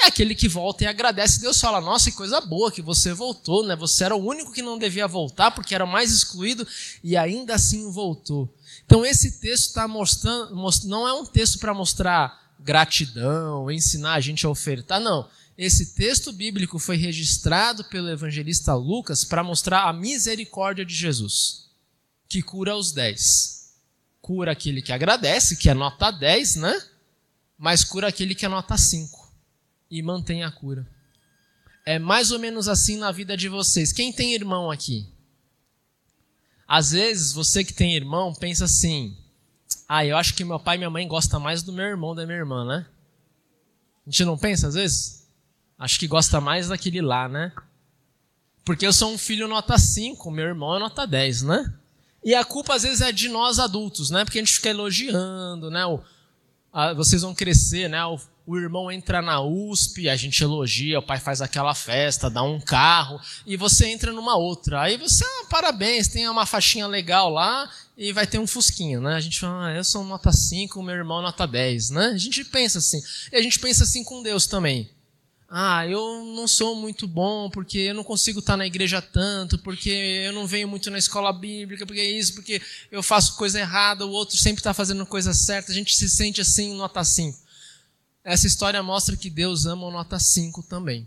É 0.00 0.06
aquele 0.06 0.34
que 0.34 0.48
volta 0.48 0.84
e 0.84 0.86
agradece. 0.86 1.40
Deus 1.40 1.60
fala: 1.60 1.80
Nossa, 1.80 2.10
que 2.10 2.16
coisa 2.16 2.40
boa 2.40 2.70
que 2.70 2.80
você 2.80 3.12
voltou, 3.12 3.66
né? 3.66 3.74
Você 3.74 4.04
era 4.04 4.14
o 4.14 4.24
único 4.24 4.52
que 4.52 4.62
não 4.62 4.78
devia 4.78 5.08
voltar 5.08 5.50
porque 5.50 5.74
era 5.74 5.84
mais 5.84 6.12
excluído 6.12 6.66
e 7.02 7.16
ainda 7.16 7.54
assim 7.54 7.90
voltou. 7.90 8.48
Então, 8.86 9.04
esse 9.04 9.40
texto 9.40 9.66
está 9.66 9.88
mostrando, 9.88 10.54
não 10.84 11.06
é 11.06 11.12
um 11.12 11.26
texto 11.26 11.58
para 11.58 11.74
mostrar 11.74 12.54
gratidão, 12.60 13.70
ensinar 13.70 14.14
a 14.14 14.20
gente 14.20 14.46
a 14.46 14.48
ofertar, 14.48 15.00
não. 15.00 15.28
Esse 15.56 15.94
texto 15.94 16.32
bíblico 16.32 16.78
foi 16.78 16.96
registrado 16.96 17.82
pelo 17.84 18.08
evangelista 18.08 18.74
Lucas 18.74 19.24
para 19.24 19.42
mostrar 19.42 19.88
a 19.88 19.92
misericórdia 19.92 20.84
de 20.84 20.94
Jesus, 20.94 21.66
que 22.28 22.40
cura 22.40 22.76
os 22.76 22.92
dez. 22.92 23.72
Cura 24.22 24.52
aquele 24.52 24.80
que 24.80 24.92
agradece, 24.92 25.56
que 25.56 25.68
é 25.68 25.74
nota 25.74 26.12
10, 26.12 26.56
né? 26.56 26.82
Mas 27.58 27.82
cura 27.82 28.06
aquele 28.06 28.36
que 28.36 28.46
é 28.46 28.48
nota 28.48 28.76
5 28.76 29.17
e 29.90 30.02
mantém 30.02 30.44
a 30.44 30.50
cura. 30.50 30.86
É 31.84 31.98
mais 31.98 32.30
ou 32.30 32.38
menos 32.38 32.68
assim 32.68 32.96
na 32.96 33.10
vida 33.10 33.36
de 33.36 33.48
vocês. 33.48 33.92
Quem 33.92 34.12
tem 34.12 34.34
irmão 34.34 34.70
aqui? 34.70 35.06
Às 36.66 36.92
vezes, 36.92 37.32
você 37.32 37.64
que 37.64 37.72
tem 37.72 37.96
irmão 37.96 38.34
pensa 38.34 38.66
assim: 38.66 39.16
ah, 39.88 40.04
eu 40.04 40.16
acho 40.16 40.34
que 40.34 40.44
meu 40.44 40.60
pai 40.60 40.76
e 40.76 40.78
minha 40.78 40.90
mãe 40.90 41.08
gostam 41.08 41.40
mais 41.40 41.62
do 41.62 41.72
meu 41.72 41.86
irmão 41.86 42.14
da 42.14 42.26
minha 42.26 42.36
irmã, 42.36 42.64
né? 42.64 42.86
A 44.06 44.10
gente 44.10 44.24
não 44.24 44.36
pensa 44.36 44.68
às 44.68 44.74
vezes? 44.74 45.26
Acho 45.78 45.98
que 45.98 46.06
gosta 46.06 46.40
mais 46.40 46.68
daquele 46.68 47.00
lá, 47.00 47.28
né? 47.28 47.52
Porque 48.64 48.86
eu 48.86 48.92
sou 48.92 49.10
um 49.10 49.16
filho 49.16 49.48
nota 49.48 49.78
5, 49.78 50.30
meu 50.30 50.44
irmão 50.44 50.76
é 50.76 50.78
nota 50.78 51.06
10, 51.06 51.42
né? 51.42 51.74
E 52.22 52.34
a 52.34 52.44
culpa 52.44 52.74
às 52.74 52.82
vezes 52.82 53.00
é 53.00 53.10
de 53.10 53.28
nós 53.30 53.58
adultos, 53.58 54.10
né? 54.10 54.24
Porque 54.24 54.38
a 54.38 54.42
gente 54.42 54.52
fica 54.52 54.68
elogiando, 54.68 55.70
né? 55.70 55.86
O, 55.86 56.02
a, 56.70 56.92
vocês 56.92 57.22
vão 57.22 57.34
crescer, 57.34 57.88
né? 57.88 58.04
O, 58.04 58.20
o 58.48 58.56
irmão 58.56 58.90
entra 58.90 59.20
na 59.20 59.42
USP, 59.42 60.08
a 60.08 60.16
gente 60.16 60.42
elogia, 60.42 61.00
o 61.00 61.02
pai 61.02 61.20
faz 61.20 61.42
aquela 61.42 61.74
festa, 61.74 62.30
dá 62.30 62.42
um 62.42 62.58
carro, 62.58 63.20
e 63.46 63.58
você 63.58 63.88
entra 63.88 64.10
numa 64.10 64.38
outra. 64.38 64.80
Aí 64.80 64.96
você, 64.96 65.22
ah, 65.22 65.46
parabéns, 65.50 66.08
tem 66.08 66.26
uma 66.26 66.46
faixinha 66.46 66.86
legal 66.86 67.28
lá 67.28 67.70
e 67.94 68.10
vai 68.10 68.26
ter 68.26 68.38
um 68.38 68.46
fusquinho, 68.46 69.02
né? 69.02 69.16
A 69.16 69.20
gente 69.20 69.38
fala, 69.38 69.66
ah, 69.66 69.74
eu 69.74 69.84
sou 69.84 70.02
nota 70.02 70.32
5, 70.32 70.82
meu 70.82 70.94
irmão 70.94 71.20
nota 71.20 71.46
10, 71.46 71.90
né? 71.90 72.06
A 72.06 72.16
gente 72.16 72.42
pensa 72.42 72.78
assim. 72.78 73.02
E 73.30 73.36
a 73.36 73.42
gente 73.42 73.58
pensa 73.58 73.84
assim 73.84 74.02
com 74.02 74.22
Deus 74.22 74.46
também. 74.46 74.88
Ah, 75.50 75.86
eu 75.86 76.24
não 76.34 76.48
sou 76.48 76.74
muito 76.74 77.06
bom 77.06 77.50
porque 77.50 77.78
eu 77.78 77.94
não 77.94 78.04
consigo 78.04 78.38
estar 78.38 78.56
na 78.56 78.66
igreja 78.66 79.02
tanto, 79.02 79.58
porque 79.58 79.90
eu 79.90 80.32
não 80.32 80.46
venho 80.46 80.68
muito 80.68 80.90
na 80.90 80.96
escola 80.96 81.34
bíblica, 81.34 81.84
porque 81.84 82.00
é 82.00 82.10
isso, 82.10 82.32
porque 82.32 82.62
eu 82.90 83.02
faço 83.02 83.36
coisa 83.36 83.60
errada, 83.60 84.06
o 84.06 84.10
outro 84.10 84.38
sempre 84.38 84.60
está 84.60 84.72
fazendo 84.72 85.04
coisa 85.04 85.34
certa, 85.34 85.70
a 85.70 85.74
gente 85.74 85.94
se 85.94 86.08
sente 86.08 86.40
assim, 86.40 86.74
nota 86.74 87.04
5 87.04 87.47
essa 88.24 88.46
história 88.46 88.82
mostra 88.82 89.16
que 89.16 89.30
Deus 89.30 89.66
ama 89.66 89.86
o 89.86 89.90
nota 89.90 90.18
5 90.18 90.62
também. 90.64 91.06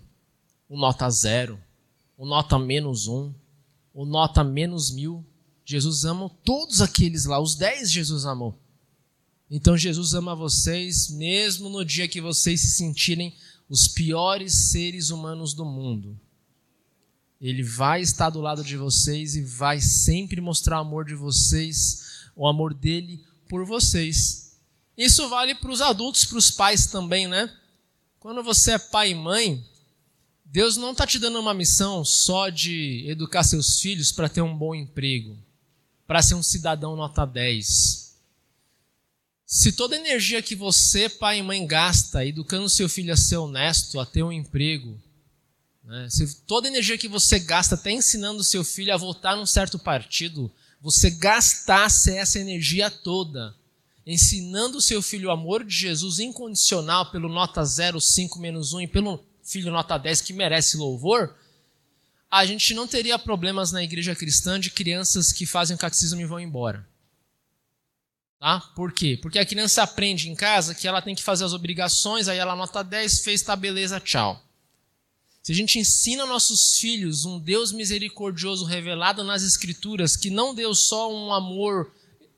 O 0.68 0.78
nota 0.78 1.10
0, 1.10 1.60
o 2.18 2.26
nota 2.26 2.58
menos 2.58 3.08
1, 3.08 3.34
o 3.94 4.06
nota 4.06 4.44
menos 4.44 4.92
mil. 4.92 5.26
Jesus 5.66 6.06
ama 6.06 6.30
todos 6.44 6.82
aqueles 6.82 7.26
lá, 7.26 7.40
os 7.40 7.56
10 7.56 7.92
Jesus 7.92 8.26
amou. 8.26 8.58
Então 9.50 9.78
Jesus 9.78 10.14
ama 10.14 10.34
vocês, 10.34 11.10
mesmo 11.10 11.68
no 11.68 11.84
dia 11.84 12.08
que 12.08 12.22
vocês 12.22 12.62
se 12.62 12.72
sentirem 12.72 13.36
os 13.68 13.88
piores 13.88 14.70
seres 14.72 15.10
humanos 15.10 15.54
do 15.54 15.66
mundo. 15.66 16.20
Ele 17.40 17.64
vai 17.64 18.02
estar 18.02 18.30
do 18.30 18.40
lado 18.40 18.64
de 18.64 18.78
vocês 18.78 19.36
e 19.36 19.42
vai 19.42 19.82
sempre 19.82 20.40
mostrar 20.40 20.78
o 20.78 20.82
amor 20.82 21.06
de 21.06 21.16
vocês, 21.16 22.30
o 22.36 22.48
amor 22.48 22.74
dele 22.74 23.24
por 23.50 23.66
vocês. 23.66 24.41
Isso 25.02 25.28
vale 25.28 25.56
para 25.56 25.72
os 25.72 25.82
adultos, 25.82 26.26
para 26.26 26.38
os 26.38 26.52
pais 26.52 26.86
também, 26.86 27.28
né? 27.28 27.52
Quando 28.20 28.44
você 28.44 28.74
é 28.74 28.78
pai 28.78 29.10
e 29.10 29.16
mãe, 29.16 29.66
Deus 30.46 30.78
não 30.78 30.92
está 30.92 31.08
te 31.08 31.18
dando 31.18 31.40
uma 31.40 31.56
missão 31.56 32.06
só 32.06 32.50
de 32.50 33.04
educar 33.08 33.42
seus 33.42 33.80
filhos 33.80 34.12
para 34.12 34.30
ter 34.30 34.44
um 34.44 34.56
bom 34.56 34.76
emprego, 34.76 35.36
para 36.06 36.22
ser 36.22 36.36
um 36.36 36.44
cidadão 36.44 36.96
nota 36.96 37.26
10. 37.26 38.16
Se 39.44 39.72
toda 39.72 39.96
a 39.96 40.00
energia 40.00 40.40
que 40.40 40.54
você, 40.54 41.10
pai 41.10 41.40
e 41.40 41.42
mãe, 41.42 41.66
gasta 41.66 42.24
educando 42.24 42.70
seu 42.70 42.88
filho 42.88 43.12
a 43.12 43.18
ser 43.18 43.38
honesto, 43.38 44.00
a 44.00 44.06
ter 44.06 44.22
um 44.22 44.32
emprego, 44.32 45.02
né? 45.84 46.08
se 46.12 46.44
toda 46.44 46.68
a 46.68 46.70
energia 46.70 46.96
que 46.96 47.08
você 47.08 47.40
gasta 47.40 47.74
até 47.74 47.90
ensinando 47.90 48.44
seu 48.44 48.64
filho 48.64 48.94
a 48.94 48.98
votar 48.98 49.36
num 49.36 49.48
certo 49.48 49.80
partido, 49.80 50.54
você 50.80 51.10
gastasse 51.10 52.16
essa 52.16 52.38
energia 52.38 52.92
toda 52.92 53.60
ensinando 54.06 54.78
o 54.78 54.82
seu 54.82 55.02
filho 55.02 55.30
o 55.30 55.32
amor 55.32 55.64
de 55.64 55.76
Jesus 55.76 56.20
incondicional 56.20 57.12
pelo 57.12 57.30
nota 57.30 57.64
0, 57.64 58.00
5 58.00 58.40
menos 58.40 58.74
1 58.74 58.82
e 58.82 58.88
pelo 58.88 59.24
filho 59.44 59.72
nota 59.72 59.98
10 59.98 60.22
que 60.22 60.34
merece 60.34 60.78
louvor, 60.78 61.36
a 62.30 62.46
gente 62.46 62.74
não 62.74 62.88
teria 62.88 63.20
problemas 63.20 63.72
na 63.72 63.84
igreja 63.84 64.16
cristã 64.16 64.60
de 64.60 64.72
crianças 64.72 65.32
que 65.32 65.46
fazem 65.46 65.76
o 65.76 65.80
catecismo 65.80 66.22
e 66.22 66.26
vão 66.26 66.40
embora. 66.40 66.88
Tá? 68.40 68.60
Por 68.76 68.92
quê? 68.92 69.20
Porque 69.22 69.38
a 69.38 69.46
criança 69.46 69.84
aprende 69.84 70.30
em 70.30 70.36
casa 70.36 70.74
que 70.74 70.88
ela 70.88 71.02
tem 71.02 71.14
que 71.14 71.22
fazer 71.22 71.44
as 71.44 71.54
obrigações, 71.54 72.28
aí 72.28 72.38
ela 72.38 72.56
nota 72.56 72.84
10, 72.84 73.20
fez, 73.20 73.42
tá 73.42 73.56
beleza, 73.56 74.00
tchau. 74.00 74.42
Se 75.44 75.52
a 75.52 75.56
gente 75.56 75.78
ensina 75.78 76.26
nossos 76.26 76.78
filhos 76.78 77.26
um 77.26 77.40
Deus 77.40 77.72
misericordioso 77.72 78.64
revelado 78.64 79.24
nas 79.24 79.44
Escrituras, 79.44 80.16
que 80.16 80.30
não 80.30 80.56
deu 80.56 80.74
só 80.74 81.12
um 81.12 81.34
amor 81.34 81.92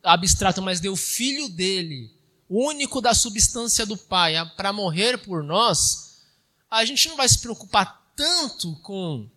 abstrato, 0.03 0.61
mas 0.61 0.79
deu 0.79 0.93
o 0.93 0.97
filho 0.97 1.47
dele, 1.47 2.11
único 2.49 3.01
da 3.01 3.13
substância 3.13 3.85
do 3.85 3.97
Pai, 3.97 4.33
para 4.55 4.73
morrer 4.73 5.17
por 5.17 5.41
nós, 5.41 6.21
a 6.69 6.83
gente 6.83 7.07
não 7.07 7.15
vai 7.15 7.27
se 7.27 7.39
preocupar 7.39 8.13
tanto 8.15 8.75
com 8.81 9.29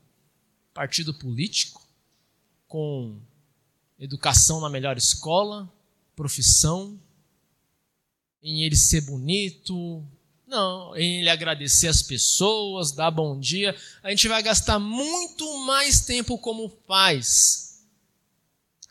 partido 0.75 1.15
político, 1.15 1.87
com 2.67 3.19
educação 3.99 4.61
na 4.61 4.69
melhor 4.69 4.99
escola, 4.99 5.73
profissão, 6.15 7.01
em 8.43 8.65
ele 8.65 8.77
ser 8.77 9.01
bonito, 9.03 10.05
não, 10.47 10.95
em 10.97 11.21
ele 11.21 11.31
agradecer 11.31 11.89
as 11.89 12.03
pessoas, 12.03 12.93
dar 12.93 13.11
bom 13.11 13.39
dia. 13.39 13.75
A 14.03 14.11
gente 14.11 14.29
vai 14.29 14.43
gastar 14.43 14.79
muito 14.79 15.59
mais 15.65 16.01
tempo 16.01 16.39
como 16.39 16.69
pais 16.69 17.66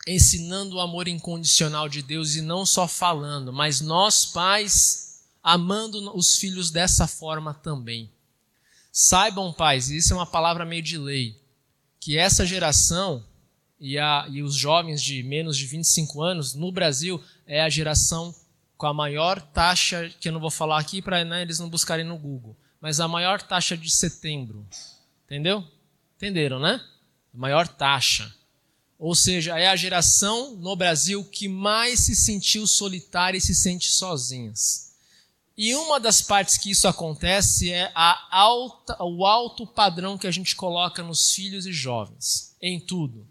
ensinando 0.06 0.76
o 0.76 0.80
amor 0.80 1.08
incondicional 1.08 1.88
de 1.88 2.02
Deus 2.02 2.36
e 2.36 2.42
não 2.42 2.64
só 2.64 2.86
falando, 2.86 3.52
mas 3.52 3.80
nós 3.80 4.24
pais 4.24 5.24
amando 5.42 6.16
os 6.16 6.36
filhos 6.36 6.70
dessa 6.70 7.06
forma 7.06 7.52
também. 7.54 8.10
Saibam, 8.92 9.52
pais, 9.52 9.90
e 9.90 9.96
isso 9.96 10.12
é 10.12 10.16
uma 10.16 10.26
palavra 10.26 10.64
meio 10.64 10.82
de 10.82 10.96
lei, 10.96 11.38
que 12.00 12.16
essa 12.16 12.46
geração 12.46 13.24
e, 13.78 13.98
a, 13.98 14.26
e 14.30 14.42
os 14.42 14.54
jovens 14.54 15.02
de 15.02 15.22
menos 15.22 15.56
de 15.56 15.66
25 15.66 16.22
anos 16.22 16.54
no 16.54 16.72
Brasil 16.72 17.22
é 17.46 17.62
a 17.62 17.68
geração 17.68 18.34
com 18.76 18.86
a 18.86 18.94
maior 18.94 19.40
taxa, 19.40 20.10
que 20.20 20.28
eu 20.28 20.32
não 20.32 20.40
vou 20.40 20.50
falar 20.50 20.78
aqui 20.78 21.00
para 21.00 21.24
né, 21.24 21.42
eles 21.42 21.58
não 21.58 21.68
buscarem 21.68 22.04
no 22.04 22.18
Google, 22.18 22.56
mas 22.80 23.00
a 23.00 23.08
maior 23.08 23.40
taxa 23.40 23.76
de 23.76 23.90
setembro. 23.90 24.66
Entendeu? 25.24 25.64
Entenderam, 26.16 26.58
né? 26.58 26.80
A 27.34 27.36
maior 27.36 27.66
taxa. 27.66 28.32
Ou 28.98 29.14
seja, 29.14 29.58
é 29.58 29.68
a 29.68 29.76
geração 29.76 30.56
no 30.56 30.74
Brasil 30.74 31.22
que 31.24 31.48
mais 31.48 32.00
se 32.00 32.16
sentiu 32.16 32.66
solitária 32.66 33.36
e 33.36 33.40
se 33.40 33.54
sente 33.54 33.90
sozinhas. 33.90 34.86
E 35.56 35.74
uma 35.74 35.98
das 35.98 36.20
partes 36.20 36.58
que 36.58 36.70
isso 36.70 36.86
acontece 36.86 37.72
é 37.72 37.90
alta, 37.94 38.96
o 39.02 39.24
alto 39.24 39.66
padrão 39.66 40.18
que 40.18 40.26
a 40.26 40.30
gente 40.30 40.54
coloca 40.54 41.02
nos 41.02 41.32
filhos 41.32 41.66
e 41.66 41.72
jovens, 41.72 42.54
em 42.60 42.78
tudo. 42.78 43.26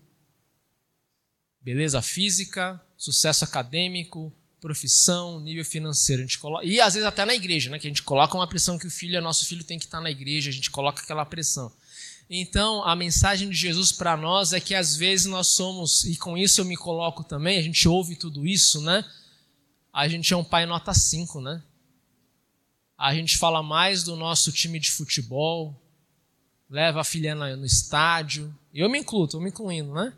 Beleza 1.62 2.02
física, 2.02 2.82
sucesso 2.98 3.44
acadêmico, 3.44 4.34
profissão, 4.60 5.40
nível 5.40 5.64
financeiro. 5.64 6.24
A 6.24 6.26
gente 6.26 6.40
coloca, 6.40 6.66
e 6.66 6.82
às 6.82 6.96
vezes 6.96 7.08
até 7.08 7.24
na 7.26 7.36
igreja, 7.36 7.70
né? 7.70 7.78
Que 7.78 7.86
a 7.86 7.90
gente 7.90 8.02
coloca 8.02 8.36
uma 8.36 8.48
pressão 8.48 8.80
que 8.80 8.88
o 8.88 8.92
filho, 8.92 9.22
nosso 9.22 9.46
filho 9.46 9.64
tem 9.64 9.78
que 9.78 9.86
estar 9.86 10.02
na 10.02 10.10
igreja, 10.10 10.50
a 10.50 10.54
gente 10.54 10.72
coloca 10.72 11.04
aquela 11.04 11.26
pressão. 11.26 11.72
Então, 12.30 12.84
a 12.84 12.96
mensagem 12.96 13.50
de 13.50 13.56
Jesus 13.56 13.92
para 13.92 14.18
nós 14.18 14.52
é 14.52 14.60
que 14.60 14.74
às 14.74 14.96
vezes 14.96 15.28
nós 15.28 15.48
somos, 15.48 16.04
e 16.06 16.16
com 16.16 16.38
isso 16.38 16.60
eu 16.60 16.66
me 16.66 16.76
coloco 16.76 17.24
também, 17.24 17.60
a 17.60 17.62
gente 17.62 17.88
ouve 17.88 18.16
tudo 18.16 18.48
isso, 18.48 18.82
né? 18.82 19.06
A 19.94 20.08
gente 20.08 20.34
é 20.34 20.38
um 20.38 20.44
pai 20.44 20.66
nota 20.66 20.94
5, 20.94 21.40
né? 21.40 21.62
A 22.98 23.14
gente 23.14 23.38
fala 23.38 23.62
mais 23.62 24.04
do 24.04 24.16
nosso 24.16 24.52
time 24.52 24.80
de 24.80 24.92
futebol, 24.92 25.80
leva 26.70 27.02
a 27.02 27.04
filha 27.04 27.36
no 27.36 27.66
estádio, 27.66 28.54
eu 28.74 28.90
me 28.90 29.00
incluo, 29.00 29.26
estou 29.26 29.40
me 29.40 29.50
incluindo, 29.50 29.94
né? 29.94 30.12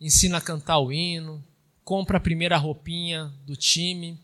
Ensina 0.00 0.38
a 0.38 0.40
cantar 0.40 0.78
o 0.78 0.92
hino, 0.92 1.44
compra 1.82 2.18
a 2.18 2.20
primeira 2.20 2.56
roupinha 2.56 3.34
do 3.44 3.56
time. 3.56 4.16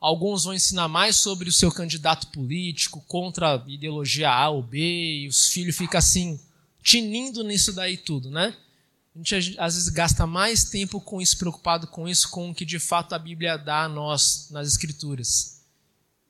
Alguns 0.00 0.44
vão 0.44 0.54
ensinar 0.54 0.88
mais 0.88 1.16
sobre 1.16 1.48
o 1.48 1.52
seu 1.52 1.70
candidato 1.70 2.28
político, 2.28 3.04
contra 3.08 3.56
a 3.56 3.64
ideologia 3.66 4.30
A 4.30 4.48
ou 4.48 4.62
B, 4.62 4.78
e 5.22 5.28
os 5.28 5.48
filhos 5.48 5.76
ficam 5.76 5.98
assim, 5.98 6.40
tinindo 6.86 7.42
nisso 7.42 7.72
daí 7.72 7.96
tudo, 7.96 8.30
né? 8.30 8.56
A 9.12 9.18
gente 9.18 9.58
às 9.58 9.74
vezes 9.74 9.88
gasta 9.88 10.24
mais 10.24 10.70
tempo 10.70 11.00
com 11.00 11.20
isso, 11.20 11.36
preocupado 11.36 11.88
com 11.88 12.08
isso, 12.08 12.30
com 12.30 12.50
o 12.50 12.54
que 12.54 12.64
de 12.64 12.78
fato 12.78 13.12
a 13.12 13.18
Bíblia 13.18 13.56
dá 13.56 13.84
a 13.84 13.88
nós 13.88 14.48
nas 14.52 14.68
Escrituras, 14.68 15.64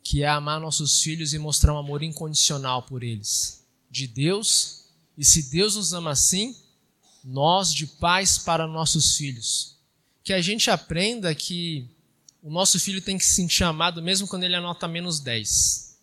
que 0.03 0.23
é 0.23 0.29
amar 0.29 0.59
nossos 0.59 1.03
filhos 1.03 1.35
e 1.35 1.39
mostrar 1.39 1.75
um 1.75 1.79
amor 1.79 2.03
incondicional 2.03 2.83
por 2.83 3.03
eles, 3.03 3.67
de 3.91 4.07
Deus. 4.07 4.87
E 5.19 5.25
se 5.27 5.51
Deus 5.51 5.77
nos 5.77 5.93
ama 5.93 6.13
assim, 6.13 6.57
nós 7.23 7.75
de 7.75 7.87
pais 7.87 8.39
para 8.39 8.67
nossos 8.67 9.15
filhos. 9.15 9.77
Que 10.25 10.33
a 10.33 10.41
gente 10.41 10.71
aprenda 10.71 11.35
que 11.35 11.87
o 12.43 12.51
nosso 12.51 12.81
filho 12.81 13.03
tem 13.03 13.19
que 13.19 13.27
se 13.27 13.35
sentir 13.35 13.65
amado 13.65 14.01
mesmo 14.01 14.27
quando 14.27 14.45
ele 14.45 14.57
anota 14.57 14.89
menos 14.89 15.21
10. 15.21 15.99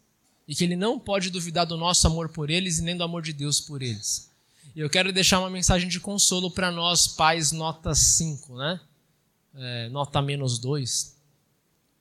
E 0.48 0.53
que 0.53 0.63
ele 0.63 0.75
não 0.75 1.00
pode 1.00 1.31
duvidar 1.31 1.65
do 1.65 1.77
nosso 1.77 2.05
amor 2.05 2.29
por 2.29 2.51
eles 2.51 2.77
e 2.77 2.83
nem 2.83 2.95
do 2.95 3.03
amor 3.03 3.24
de 3.24 3.33
Deus 3.33 3.60
por 3.60 3.81
eles. 3.81 4.31
E 4.75 4.80
eu 4.80 4.89
quero 4.89 5.13
deixar 5.13 5.39
uma 5.39 5.51
mensagem 5.51 5.88
de 5.88 6.00
consolo 6.00 6.50
para 6.50 6.72
nós, 6.72 7.08
pais, 7.08 7.51
nota 7.51 7.94
5, 7.94 8.56
né? 8.58 8.80
É, 9.56 9.89
nota 9.89 10.20
menos 10.20 10.58
2. 10.58 11.15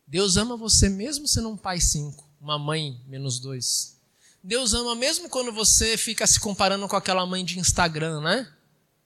Deus 0.06 0.38
ama 0.38 0.56
você 0.56 0.88
mesmo 0.88 1.28
sendo 1.28 1.50
um 1.50 1.56
pai 1.56 1.80
5, 1.80 2.26
uma 2.40 2.58
mãe 2.58 2.98
menos 3.06 3.38
2. 3.40 3.98
Deus 4.42 4.72
ama 4.72 4.94
mesmo 4.94 5.28
quando 5.28 5.52
você 5.52 5.98
fica 5.98 6.26
se 6.26 6.40
comparando 6.40 6.88
com 6.88 6.96
aquela 6.96 7.26
mãe 7.26 7.44
de 7.44 7.58
Instagram, 7.58 8.22
né? 8.22 8.50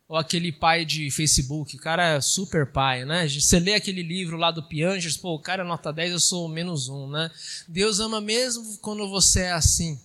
Ou 0.08 0.16
aquele 0.16 0.52
pai 0.52 0.85
de 0.85 1.11
Facebook, 1.11 1.76
o 1.76 1.80
cara 1.80 2.14
é 2.14 2.20
super 2.20 2.70
pai, 2.70 3.04
né? 3.04 3.28
Você 3.28 3.58
lê 3.58 3.75
aquele 3.75 4.02
livro 4.02 4.37
lá 4.37 4.52
do 4.52 4.62
Piangers, 4.62 5.16
pô, 5.16 5.35
o 5.35 5.40
cara 5.40 5.64
é 5.64 5.66
nota 5.66 5.92
10, 5.92 6.12
eu 6.12 6.20
sou 6.20 6.49
menos 6.49 6.88
um, 6.88 7.08
né? 7.08 7.28
Deus 7.66 7.99
ama 7.99 8.20
mesmo 8.20 8.78
quando 8.78 9.08
você 9.11 9.40
é 9.40 9.52
assim. 9.52 10.00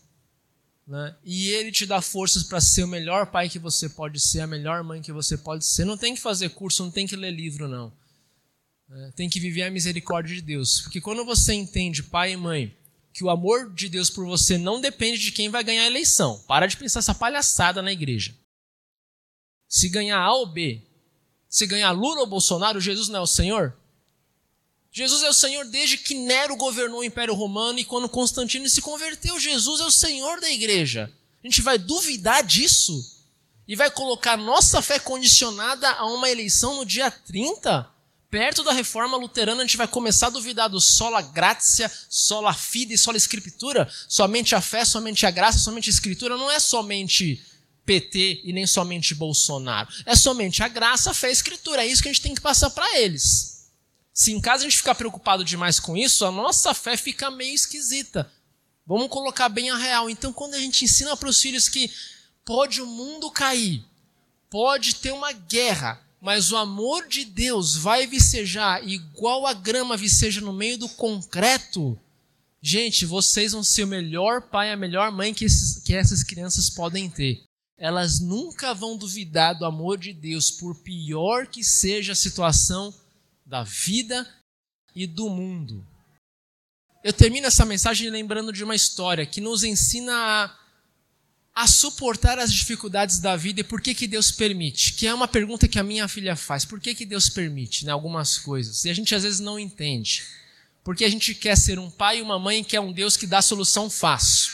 Né? 0.91 1.15
E 1.23 1.47
ele 1.51 1.71
te 1.71 1.85
dá 1.85 2.01
forças 2.01 2.43
para 2.43 2.59
ser 2.59 2.83
o 2.83 2.87
melhor 2.87 3.27
pai 3.27 3.47
que 3.47 3.57
você 3.57 3.87
pode 3.87 4.19
ser, 4.19 4.41
a 4.41 4.47
melhor 4.47 4.83
mãe 4.83 5.01
que 5.01 5.13
você 5.13 5.37
pode 5.37 5.65
ser. 5.65 5.85
Não 5.85 5.95
tem 5.95 6.13
que 6.13 6.19
fazer 6.19 6.49
curso, 6.49 6.83
não 6.83 6.91
tem 6.91 7.07
que 7.07 7.15
ler 7.15 7.31
livro, 7.31 7.65
não. 7.65 7.93
É, 8.91 9.11
tem 9.11 9.29
que 9.29 9.39
viver 9.39 9.63
a 9.63 9.71
misericórdia 9.71 10.35
de 10.35 10.41
Deus. 10.41 10.81
Porque 10.81 10.99
quando 10.99 11.23
você 11.23 11.53
entende, 11.53 12.03
pai 12.03 12.33
e 12.33 12.37
mãe, 12.37 12.77
que 13.13 13.23
o 13.23 13.29
amor 13.29 13.73
de 13.73 13.87
Deus 13.87 14.09
por 14.09 14.25
você 14.25 14.57
não 14.57 14.81
depende 14.81 15.17
de 15.17 15.31
quem 15.31 15.47
vai 15.47 15.63
ganhar 15.63 15.83
a 15.83 15.87
eleição. 15.87 16.37
Para 16.45 16.67
de 16.67 16.75
pensar 16.75 16.99
essa 16.99 17.15
palhaçada 17.15 17.81
na 17.81 17.93
igreja. 17.93 18.35
Se 19.69 19.87
ganhar 19.87 20.19
A 20.19 20.33
ou 20.33 20.45
B, 20.45 20.81
se 21.47 21.65
ganhar 21.67 21.91
Lula 21.91 22.19
ou 22.19 22.27
Bolsonaro, 22.27 22.81
Jesus 22.81 23.07
não 23.07 23.19
é 23.19 23.23
o 23.23 23.27
Senhor? 23.27 23.77
Jesus 24.91 25.23
é 25.23 25.29
o 25.29 25.33
Senhor 25.33 25.65
desde 25.65 25.97
que 25.97 26.13
Nero 26.13 26.57
governou 26.57 26.99
o 26.99 27.03
Império 27.03 27.33
Romano 27.33 27.79
e 27.79 27.85
quando 27.85 28.09
Constantino 28.09 28.67
se 28.67 28.81
converteu, 28.81 29.39
Jesus 29.39 29.79
é 29.79 29.85
o 29.85 29.91
Senhor 29.91 30.41
da 30.41 30.49
igreja. 30.51 31.11
A 31.41 31.47
gente 31.47 31.61
vai 31.61 31.77
duvidar 31.77 32.43
disso? 32.43 33.19
E 33.65 33.75
vai 33.75 33.89
colocar 33.89 34.35
nossa 34.35 34.81
fé 34.81 34.99
condicionada 34.99 35.89
a 35.91 36.05
uma 36.05 36.29
eleição 36.29 36.75
no 36.75 36.85
dia 36.85 37.09
30? 37.09 37.89
Perto 38.29 38.63
da 38.63 38.73
reforma 38.73 39.15
luterana, 39.15 39.63
a 39.63 39.65
gente 39.65 39.77
vai 39.77 39.87
começar 39.87 40.27
a 40.27 40.31
duvidar 40.31 40.69
do 40.69 40.81
sola 40.81 41.21
gratia, 41.21 41.89
sola 42.09 42.53
fide, 42.53 42.97
sola 42.97 43.15
escritura? 43.15 43.89
Somente 44.09 44.55
a 44.55 44.61
fé, 44.61 44.83
somente 44.83 45.25
a 45.25 45.31
graça, 45.31 45.59
somente 45.59 45.89
a 45.89 45.93
escritura? 45.93 46.37
Não 46.37 46.51
é 46.51 46.59
somente 46.59 47.41
PT 47.85 48.41
e 48.43 48.51
nem 48.51 48.67
somente 48.67 49.15
Bolsonaro. 49.15 49.89
É 50.05 50.15
somente 50.15 50.61
a 50.63 50.67
graça, 50.67 51.11
a 51.11 51.13
fé 51.13 51.27
e 51.27 51.29
a 51.29 51.33
escritura. 51.33 51.83
É 51.83 51.87
isso 51.87 52.01
que 52.01 52.09
a 52.09 52.11
gente 52.11 52.21
tem 52.21 52.35
que 52.35 52.41
passar 52.41 52.69
para 52.69 52.99
eles. 52.99 53.50
Se 54.13 54.31
em 54.31 54.41
casa 54.41 54.63
a 54.63 54.69
gente 54.69 54.77
ficar 54.77 54.95
preocupado 54.95 55.43
demais 55.43 55.79
com 55.79 55.95
isso, 55.95 56.25
a 56.25 56.31
nossa 56.31 56.73
fé 56.73 56.97
fica 56.97 57.31
meio 57.31 57.55
esquisita. 57.55 58.31
Vamos 58.85 59.09
colocar 59.09 59.47
bem 59.47 59.69
a 59.69 59.77
real. 59.77 60.09
Então, 60.09 60.33
quando 60.33 60.55
a 60.55 60.59
gente 60.59 60.83
ensina 60.83 61.15
para 61.15 61.29
os 61.29 61.39
filhos 61.39 61.69
que 61.69 61.91
pode 62.43 62.81
o 62.81 62.87
mundo 62.87 63.31
cair, 63.31 63.83
pode 64.49 64.95
ter 64.95 65.13
uma 65.13 65.31
guerra, 65.31 66.01
mas 66.19 66.51
o 66.51 66.57
amor 66.57 67.07
de 67.07 67.23
Deus 67.23 67.75
vai 67.75 68.05
vicejar 68.05 68.85
igual 68.85 69.47
a 69.47 69.53
grama 69.53 69.95
viceja 69.95 70.41
no 70.41 70.51
meio 70.51 70.77
do 70.77 70.89
concreto. 70.89 71.97
Gente, 72.61 73.05
vocês 73.05 73.53
vão 73.53 73.63
ser 73.63 73.85
o 73.85 73.87
melhor 73.87 74.41
pai, 74.41 74.71
a 74.71 74.77
melhor 74.77 75.11
mãe 75.11 75.33
que, 75.33 75.45
esses, 75.45 75.81
que 75.81 75.95
essas 75.95 76.21
crianças 76.21 76.69
podem 76.69 77.09
ter. 77.09 77.43
Elas 77.77 78.19
nunca 78.19 78.73
vão 78.73 78.97
duvidar 78.97 79.57
do 79.57 79.65
amor 79.65 79.97
de 79.97 80.13
Deus, 80.13 80.51
por 80.51 80.75
pior 80.75 81.47
que 81.47 81.63
seja 81.63 82.11
a 82.11 82.15
situação 82.15 82.93
da 83.51 83.63
vida 83.63 84.25
e 84.95 85.05
do 85.05 85.29
mundo. 85.29 85.85
Eu 87.03 87.11
termino 87.11 87.47
essa 87.47 87.65
mensagem 87.65 88.09
lembrando 88.09 88.53
de 88.53 88.63
uma 88.63 88.73
história 88.73 89.25
que 89.25 89.41
nos 89.41 89.65
ensina 89.65 90.13
a, 90.13 91.63
a 91.63 91.67
suportar 91.67 92.39
as 92.39 92.53
dificuldades 92.53 93.19
da 93.19 93.35
vida 93.35 93.59
e 93.59 93.63
por 93.65 93.81
que, 93.81 93.93
que 93.93 94.07
Deus 94.07 94.31
permite. 94.31 94.93
Que 94.93 95.05
é 95.05 95.13
uma 95.13 95.27
pergunta 95.27 95.67
que 95.67 95.77
a 95.77 95.83
minha 95.83 96.07
filha 96.07 96.33
faz. 96.37 96.63
Por 96.63 96.79
que, 96.79 96.95
que 96.95 97.05
Deus 97.05 97.27
permite 97.27 97.83
né, 97.83 97.91
algumas 97.91 98.37
coisas? 98.37 98.85
E 98.85 98.89
a 98.89 98.93
gente 98.93 99.13
às 99.13 99.23
vezes 99.23 99.41
não 99.41 99.59
entende. 99.59 100.23
Porque 100.81 101.03
a 101.03 101.09
gente 101.09 101.35
quer 101.35 101.57
ser 101.57 101.77
um 101.77 101.91
pai 101.91 102.19
e 102.19 102.21
uma 102.21 102.39
mãe 102.39 102.63
que 102.63 102.77
é 102.77 102.79
um 102.79 102.93
Deus 102.93 103.17
que 103.17 103.27
dá 103.27 103.41
solução 103.41 103.89
fácil. 103.89 104.53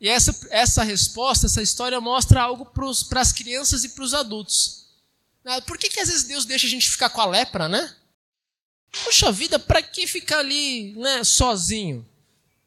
E 0.00 0.08
essa, 0.08 0.46
essa 0.50 0.84
resposta, 0.84 1.46
essa 1.46 1.60
história 1.60 2.00
mostra 2.00 2.40
algo 2.40 2.66
para 2.66 3.20
as 3.20 3.32
crianças 3.32 3.82
e 3.82 3.88
para 3.88 4.04
os 4.04 4.14
adultos. 4.14 4.85
Ah, 5.46 5.62
por 5.62 5.78
que, 5.78 5.88
que 5.88 6.00
às 6.00 6.08
vezes 6.08 6.24
Deus 6.24 6.44
deixa 6.44 6.66
a 6.66 6.70
gente 6.70 6.90
ficar 6.90 7.08
com 7.08 7.20
a 7.20 7.26
lepra, 7.26 7.68
né? 7.68 7.94
Poxa 9.04 9.30
vida, 9.30 9.58
para 9.58 9.80
que 9.80 10.06
ficar 10.06 10.40
ali 10.40 10.92
né, 10.96 11.22
sozinho? 11.22 12.04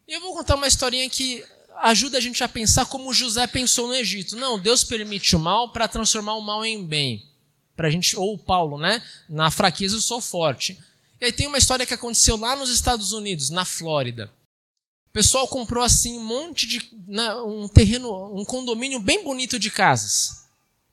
E 0.08 0.14
eu 0.14 0.22
vou 0.22 0.34
contar 0.34 0.56
uma 0.56 0.68
historinha 0.68 1.10
que 1.10 1.44
ajuda 1.82 2.18
a 2.18 2.22
gente 2.22 2.42
a 2.44 2.48
pensar 2.48 2.86
como 2.86 3.14
José 3.14 3.46
pensou 3.48 3.88
no 3.88 3.96
Egito. 3.96 4.38
Não, 4.38 4.58
Deus 4.58 4.84
permite 4.84 5.36
o 5.36 5.40
mal 5.40 5.72
para 5.72 5.88
transformar 5.88 6.36
o 6.36 6.42
mal 6.42 6.64
em 6.64 6.86
bem. 6.86 7.26
Pra 7.76 7.90
gente, 7.90 8.16
ou 8.16 8.38
Paulo, 8.38 8.78
né? 8.78 9.04
Na 9.28 9.52
fraqueza 9.52 9.98
eu 9.98 10.02
sou 10.02 10.22
forte. 10.22 10.80
E 11.20 11.26
aí 11.26 11.32
tem 11.34 11.48
uma 11.48 11.58
história 11.58 11.86
que 11.86 11.94
aconteceu 11.94 12.38
lá 12.38 12.56
nos 12.56 12.70
Estados 12.70 13.12
Unidos, 13.12 13.50
na 13.50 13.66
Flórida. 13.66 14.32
O 15.10 15.12
pessoal 15.12 15.48
comprou 15.48 15.84
assim 15.84 16.18
um 16.18 16.24
monte 16.24 16.66
de. 16.66 16.90
Né, 17.08 17.36
um 17.36 17.68
terreno, 17.68 18.34
um 18.40 18.46
condomínio 18.46 19.00
bem 19.00 19.24
bonito 19.24 19.60
de 19.60 19.70
casas. 19.70 20.49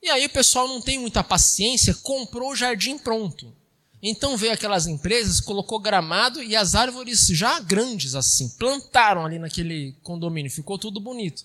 E 0.07 0.09
aí 0.09 0.25
o 0.25 0.29
pessoal 0.29 0.69
não 0.69 0.79
tem 0.79 0.97
muita 0.97 1.21
paciência, 1.21 1.93
comprou 1.93 2.51
o 2.51 2.55
jardim 2.55 2.97
pronto. 2.97 3.53
Então 4.01 4.37
veio 4.37 4.53
aquelas 4.53 4.87
empresas, 4.87 5.41
colocou 5.41 5.81
gramado 5.81 6.41
e 6.41 6.55
as 6.55 6.75
árvores 6.75 7.27
já 7.27 7.59
grandes 7.59 8.15
assim, 8.15 8.47
plantaram 8.57 9.25
ali 9.25 9.37
naquele 9.37 9.97
condomínio, 10.03 10.49
ficou 10.49 10.77
tudo 10.77 11.01
bonito. 11.01 11.43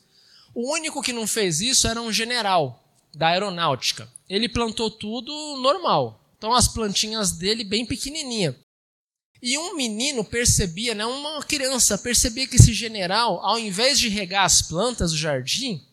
O 0.54 0.72
único 0.72 1.02
que 1.02 1.12
não 1.12 1.26
fez 1.26 1.60
isso 1.60 1.88
era 1.88 2.00
um 2.00 2.12
general 2.12 2.84
da 3.12 3.30
aeronáutica. 3.30 4.08
Ele 4.28 4.48
plantou 4.48 4.92
tudo 4.92 5.32
normal. 5.60 6.24
Então 6.38 6.54
as 6.54 6.68
plantinhas 6.68 7.32
dele 7.32 7.64
bem 7.64 7.84
pequenininha. 7.84 8.56
E 9.42 9.58
um 9.58 9.74
menino 9.74 10.22
percebia, 10.22 10.94
né, 10.94 11.04
uma 11.04 11.42
criança 11.42 11.98
percebia 11.98 12.46
que 12.46 12.54
esse 12.54 12.72
general, 12.72 13.44
ao 13.44 13.58
invés 13.58 13.98
de 13.98 14.08
regar 14.08 14.44
as 14.44 14.62
plantas 14.62 15.10
do 15.10 15.18
jardim, 15.18 15.84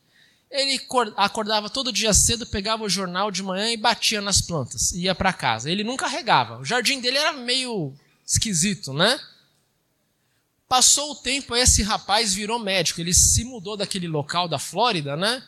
ele 0.49 0.81
acordava 1.15 1.69
todo 1.69 1.91
dia 1.91 2.13
cedo, 2.13 2.45
pegava 2.45 2.83
o 2.83 2.89
jornal 2.89 3.29
de 3.29 3.43
manhã 3.43 3.71
e 3.71 3.77
batia 3.77 4.19
nas 4.19 4.41
plantas, 4.41 4.91
ia 4.93 5.13
para 5.13 5.31
casa. 5.31 5.69
Ele 5.69 5.83
nunca 5.83 6.07
regava. 6.07 6.57
O 6.57 6.65
jardim 6.65 6.99
dele 6.99 7.17
era 7.19 7.33
meio 7.33 7.93
esquisito, 8.25 8.91
né? 8.91 9.19
Passou 10.67 11.11
o 11.11 11.15
tempo, 11.15 11.55
esse 11.55 11.83
rapaz 11.83 12.33
virou 12.33 12.57
médico. 12.57 12.99
Ele 12.99 13.13
se 13.13 13.43
mudou 13.43 13.77
daquele 13.77 14.07
local 14.07 14.47
da 14.47 14.57
Flórida, 14.57 15.15
né? 15.15 15.43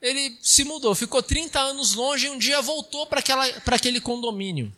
Ele 0.00 0.38
se 0.40 0.64
mudou, 0.64 0.94
ficou 0.94 1.22
30 1.22 1.58
anos 1.58 1.94
longe 1.94 2.26
e 2.26 2.30
um 2.30 2.38
dia 2.38 2.60
voltou 2.60 3.06
para 3.06 3.22
aquele 3.74 4.00
condomínio. 4.00 4.74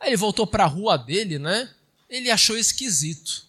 Aí 0.00 0.08
ele 0.08 0.16
voltou 0.16 0.46
para 0.46 0.64
a 0.64 0.68
rua 0.68 0.96
dele, 0.96 1.38
né? 1.38 1.72
Ele 2.08 2.30
achou 2.30 2.56
esquisito. 2.56 3.44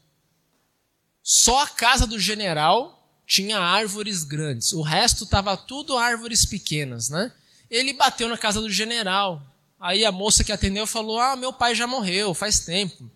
Só 1.23 1.63
a 1.63 1.67
casa 1.67 2.05
do 2.05 2.19
general 2.19 2.94
tinha 3.25 3.59
árvores 3.59 4.23
grandes. 4.23 4.73
O 4.73 4.81
resto 4.81 5.23
estava 5.23 5.57
tudo 5.57 5.97
árvores 5.97 6.45
pequenas, 6.45 7.09
né? 7.09 7.31
Ele 7.69 7.93
bateu 7.93 8.29
na 8.29 8.37
casa 8.37 8.61
do 8.61 8.69
general. 8.69 9.41
Aí 9.79 10.05
a 10.05 10.11
moça 10.11 10.43
que 10.43 10.51
atendeu 10.51 10.85
falou: 10.87 11.19
Ah, 11.19 11.35
meu 11.35 11.51
pai 11.51 11.75
já 11.75 11.87
morreu, 11.87 12.33
faz 12.33 12.59
tempo. 12.59 13.09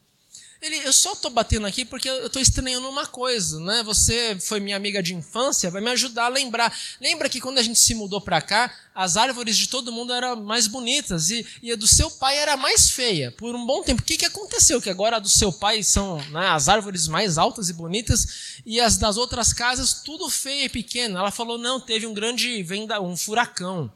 Ele, 0.61 0.75
eu 0.85 0.91
só 0.91 1.13
estou 1.13 1.31
batendo 1.31 1.65
aqui 1.65 1.85
porque 1.85 2.09
eu 2.09 2.27
estou 2.27 2.41
estranhando 2.41 2.89
uma 2.89 3.05
coisa, 3.05 3.61
né? 3.61 3.81
Você 3.83 4.37
foi 4.41 4.59
minha 4.59 4.75
amiga 4.75 5.01
de 5.01 5.15
infância, 5.15 5.71
vai 5.71 5.81
me 5.81 5.89
ajudar 5.91 6.25
a 6.25 6.29
lembrar. 6.29 6.77
Lembra 6.99 7.29
que 7.29 7.39
quando 7.39 7.59
a 7.59 7.63
gente 7.63 7.79
se 7.79 7.95
mudou 7.95 8.19
para 8.19 8.41
cá, 8.41 8.73
as 8.93 9.15
árvores 9.15 9.57
de 9.57 9.69
todo 9.69 9.89
mundo 9.89 10.11
eram 10.11 10.35
mais 10.35 10.67
bonitas 10.67 11.29
e, 11.29 11.47
e, 11.63 11.71
a 11.71 11.77
do 11.77 11.87
seu 11.87 12.11
pai 12.11 12.37
era 12.37 12.57
mais 12.57 12.89
feia 12.89 13.31
por 13.31 13.55
um 13.55 13.65
bom 13.65 13.81
tempo. 13.83 14.01
O 14.01 14.05
que, 14.05 14.17
que 14.17 14.25
aconteceu? 14.25 14.81
Que 14.81 14.89
agora 14.89 15.15
a 15.15 15.19
do 15.19 15.29
seu 15.29 15.53
pai 15.53 15.81
são 15.81 16.17
né, 16.29 16.49
as 16.49 16.67
árvores 16.67 17.07
mais 17.07 17.37
altas 17.37 17.69
e 17.69 17.73
bonitas 17.73 18.61
e 18.65 18.81
as 18.81 18.97
das 18.97 19.15
outras 19.15 19.53
casas 19.53 20.01
tudo 20.03 20.29
feia 20.29 20.65
e 20.65 20.69
pequena. 20.69 21.19
Ela 21.19 21.31
falou: 21.31 21.57
não, 21.57 21.79
teve 21.79 22.05
um 22.05 22.13
grande 22.13 22.61
venda, 22.63 22.99
um 22.99 23.15
furacão. 23.15 23.89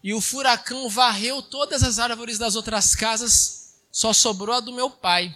E 0.00 0.14
o 0.14 0.20
furacão 0.20 0.88
varreu 0.88 1.42
todas 1.42 1.82
as 1.82 1.98
árvores 1.98 2.38
das 2.38 2.54
outras 2.54 2.94
casas, 2.94 3.74
só 3.90 4.12
sobrou 4.12 4.54
a 4.54 4.60
do 4.60 4.72
meu 4.72 4.88
pai. 4.88 5.34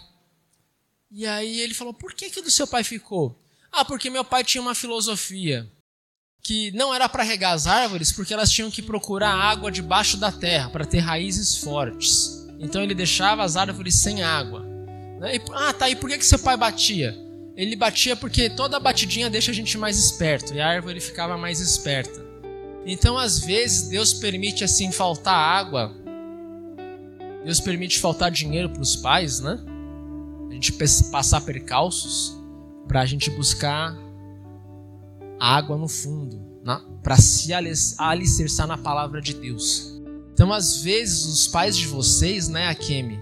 E 1.11 1.25
aí 1.27 1.59
ele 1.59 1.73
falou: 1.73 1.93
por 1.93 2.13
que, 2.13 2.29
que 2.29 2.41
do 2.41 2.49
seu 2.49 2.65
pai 2.65 2.83
ficou? 2.83 3.37
Ah, 3.71 3.83
porque 3.83 4.09
meu 4.09 4.23
pai 4.23 4.43
tinha 4.43 4.61
uma 4.61 4.75
filosofia 4.75 5.69
que 6.43 6.71
não 6.71 6.93
era 6.93 7.07
para 7.07 7.23
regar 7.23 7.53
as 7.53 7.67
árvores, 7.67 8.11
porque 8.11 8.33
elas 8.33 8.51
tinham 8.51 8.71
que 8.71 8.81
procurar 8.81 9.33
água 9.33 9.71
debaixo 9.71 10.17
da 10.17 10.31
terra 10.31 10.69
para 10.69 10.85
ter 10.85 10.99
raízes 10.99 11.57
fortes. 11.57 12.47
Então 12.59 12.81
ele 12.81 12.95
deixava 12.95 13.43
as 13.43 13.55
árvores 13.55 13.95
sem 13.95 14.23
água. 14.23 14.65
Né? 15.19 15.33
ah, 15.53 15.73
tá. 15.73 15.89
E 15.89 15.95
por 15.95 16.09
que, 16.09 16.17
que 16.17 16.25
seu 16.25 16.39
pai 16.39 16.57
batia? 16.57 17.15
Ele 17.55 17.75
batia 17.75 18.15
porque 18.15 18.49
toda 18.49 18.79
batidinha 18.79 19.29
deixa 19.29 19.51
a 19.51 19.53
gente 19.53 19.77
mais 19.77 19.97
esperto 19.97 20.53
e 20.53 20.61
a 20.61 20.67
árvore 20.67 20.99
ficava 20.99 21.37
mais 21.37 21.59
esperta. 21.59 22.25
Então, 22.85 23.17
às 23.17 23.39
vezes, 23.39 23.89
Deus 23.89 24.13
permite 24.13 24.63
assim 24.63 24.91
faltar 24.91 25.35
água. 25.35 25.95
Deus 27.43 27.59
permite 27.59 27.99
faltar 27.99 28.31
dinheiro 28.31 28.69
para 28.69 28.81
os 28.81 28.95
pais, 28.95 29.39
né? 29.39 29.59
A 30.51 30.53
gente 30.53 30.73
passar 31.11 31.41
percalços 31.41 32.37
para 32.87 33.01
a 33.01 33.05
gente 33.05 33.29
buscar 33.29 33.97
água 35.39 35.77
no 35.77 35.87
fundo, 35.87 36.39
para 37.01 37.15
se 37.15 37.51
alicerçar 37.97 38.67
na 38.67 38.77
palavra 38.77 39.21
de 39.21 39.33
Deus. 39.33 39.99
Então, 40.33 40.51
às 40.51 40.77
vezes, 40.77 41.25
os 41.25 41.47
pais 41.47 41.77
de 41.77 41.87
vocês, 41.87 42.49
né, 42.49 42.67
Akemi, 42.67 43.19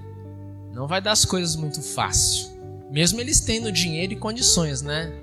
não 0.73 0.87
vai 0.87 1.01
dar 1.01 1.11
as 1.11 1.23
coisas 1.23 1.55
muito 1.55 1.81
fácil. 1.81 2.47
Mesmo 2.91 3.21
eles 3.21 3.39
tendo 3.39 3.71
dinheiro 3.71 4.13
e 4.13 4.15
condições, 4.15 4.81
né? 4.81 5.13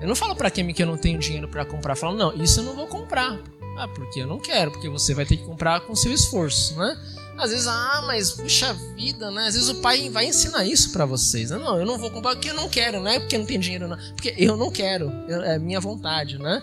Eu 0.00 0.08
não 0.08 0.16
falo 0.16 0.34
para 0.34 0.50
quem 0.50 0.72
que 0.72 0.82
eu 0.82 0.86
não 0.86 0.96
tenho 0.96 1.18
dinheiro 1.18 1.46
para 1.46 1.64
comprar. 1.64 1.92
Eu 1.92 1.96
falo, 1.96 2.16
não, 2.16 2.34
isso 2.42 2.60
eu 2.60 2.64
não 2.64 2.74
vou 2.74 2.88
comprar. 2.88 3.38
Ah, 3.78 3.86
porque 3.86 4.20
eu 4.20 4.26
não 4.26 4.38
quero, 4.38 4.72
porque 4.72 4.88
você 4.88 5.14
vai 5.14 5.24
ter 5.24 5.36
que 5.36 5.44
comprar 5.44 5.80
com 5.82 5.94
seu 5.94 6.12
esforço, 6.12 6.76
né? 6.76 6.96
Às 7.36 7.50
vezes, 7.50 7.66
ah, 7.66 8.04
mas 8.06 8.30
puxa 8.30 8.72
vida, 8.96 9.30
né? 9.30 9.46
Às 9.46 9.54
vezes 9.54 9.68
o 9.68 9.76
pai 9.76 10.08
vai 10.10 10.26
ensinar 10.26 10.64
isso 10.64 10.92
para 10.92 11.04
vocês. 11.04 11.50
Né? 11.50 11.58
Não, 11.58 11.78
eu 11.78 11.86
não 11.86 11.98
vou 11.98 12.10
comprar 12.10 12.34
porque 12.34 12.50
eu 12.50 12.54
não 12.54 12.68
quero, 12.68 13.00
não 13.00 13.10
é 13.10 13.18
porque 13.18 13.38
não 13.38 13.46
tem 13.46 13.58
dinheiro, 13.58 13.88
não. 13.88 13.96
Porque 14.14 14.34
eu 14.36 14.56
não 14.56 14.70
quero, 14.70 15.10
é 15.28 15.58
minha 15.58 15.80
vontade, 15.80 16.38
né? 16.38 16.62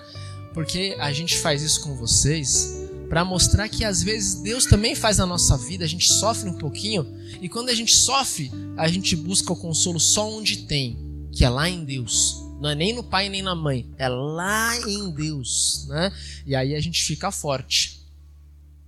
Porque 0.53 0.95
a 0.99 1.11
gente 1.11 1.37
faz 1.37 1.61
isso 1.61 1.81
com 1.81 1.95
vocês 1.95 2.87
para 3.09 3.25
mostrar 3.25 3.67
que 3.67 3.83
às 3.83 4.03
vezes 4.03 4.35
Deus 4.35 4.65
também 4.65 4.93
faz 4.93 5.17
na 5.17 5.25
nossa 5.25 5.57
vida, 5.57 5.83
a 5.83 5.87
gente 5.87 6.11
sofre 6.11 6.47
um 6.47 6.57
pouquinho, 6.57 7.07
e 7.41 7.49
quando 7.49 7.69
a 7.69 7.73
gente 7.73 7.95
sofre, 7.95 8.51
a 8.77 8.87
gente 8.87 9.15
busca 9.15 9.51
o 9.51 9.55
consolo 9.55 9.99
só 9.99 10.29
onde 10.29 10.57
tem, 10.57 10.97
que 11.31 11.43
é 11.43 11.49
lá 11.49 11.67
em 11.67 11.83
Deus. 11.83 12.45
Não 12.61 12.69
é 12.69 12.75
nem 12.75 12.93
no 12.93 13.03
pai 13.03 13.29
nem 13.29 13.41
na 13.41 13.55
mãe, 13.55 13.89
é 13.97 14.07
lá 14.07 14.77
em 14.87 15.09
Deus, 15.09 15.85
né? 15.87 16.11
E 16.45 16.55
aí 16.55 16.75
a 16.75 16.81
gente 16.81 17.03
fica 17.03 17.31
forte. 17.31 17.98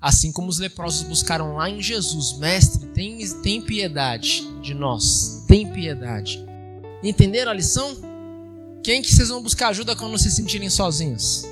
Assim 0.02 0.32
como 0.32 0.50
os 0.50 0.58
leprosos 0.58 1.04
buscaram 1.04 1.56
lá 1.56 1.70
em 1.70 1.80
Jesus, 1.80 2.36
mestre, 2.40 2.88
tem, 2.88 3.20
tem 3.44 3.62
piedade 3.62 4.44
de 4.60 4.74
nós, 4.74 5.46
tem 5.48 5.72
piedade. 5.72 6.44
Entenderam 7.04 7.52
a 7.52 7.54
lição? 7.54 7.96
Quem 8.84 9.02
que 9.04 9.14
vocês 9.14 9.30
vão 9.30 9.44
buscar 9.44 9.68
ajuda 9.68 9.96
quando 9.96 10.18
se 10.18 10.32
sentirem 10.32 10.72
sozinhos? 10.72 11.46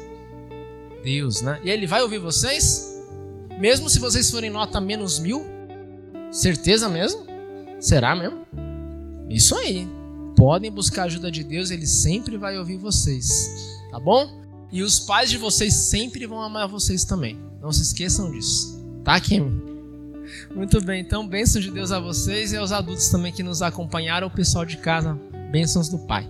Deus, 1.04 1.42
né? 1.42 1.60
E 1.64 1.70
ele 1.70 1.86
vai 1.86 2.02
ouvir 2.02 2.18
vocês? 2.18 3.00
Mesmo 3.60 3.88
se 3.88 4.00
vocês 4.00 4.32
forem 4.32 4.50
nota 4.50 4.82
menos 4.82 5.20
mil? 5.20 5.46
Certeza 6.32 6.90
mesmo? 6.90 7.26
Será 7.80 8.16
mesmo? 8.16 8.48
Isso 9.30 9.56
aí. 9.56 9.88
Podem 10.36 10.72
buscar 10.72 11.04
a 11.04 11.06
ajuda 11.06 11.30
de 11.30 11.44
Deus, 11.44 11.70
ele 11.70 11.86
sempre 11.86 12.36
vai 12.36 12.58
ouvir 12.58 12.78
vocês. 12.78 13.78
Tá 13.92 14.00
bom? 14.00 14.42
E 14.72 14.84
os 14.84 15.00
pais 15.00 15.30
de 15.30 15.38
vocês 15.38 15.74
sempre 15.74 16.26
vão 16.26 16.42
amar 16.42 16.68
vocês 16.68 17.04
também. 17.04 17.40
Não 17.62 17.72
se 17.72 17.82
esqueçam 17.82 18.32
disso. 18.32 18.80
Tá, 19.04 19.20
Kim? 19.20 19.62
Muito 20.54 20.80
bem, 20.82 21.02
então 21.02 21.28
bênçãos 21.28 21.64
de 21.64 21.72
Deus 21.72 21.92
a 21.92 22.00
vocês 22.00 22.52
e 22.52 22.58
aos 22.58 22.72
adultos 22.72 23.10
também 23.10 23.34
que 23.34 23.42
nos 23.42 23.62
acompanharam, 23.62 24.28
o 24.28 24.32
pessoal 24.32 24.64
de 24.64 24.78
casa, 24.78 25.20
bênçãos 25.52 25.90
do 25.90 25.98
Pai. 25.98 26.30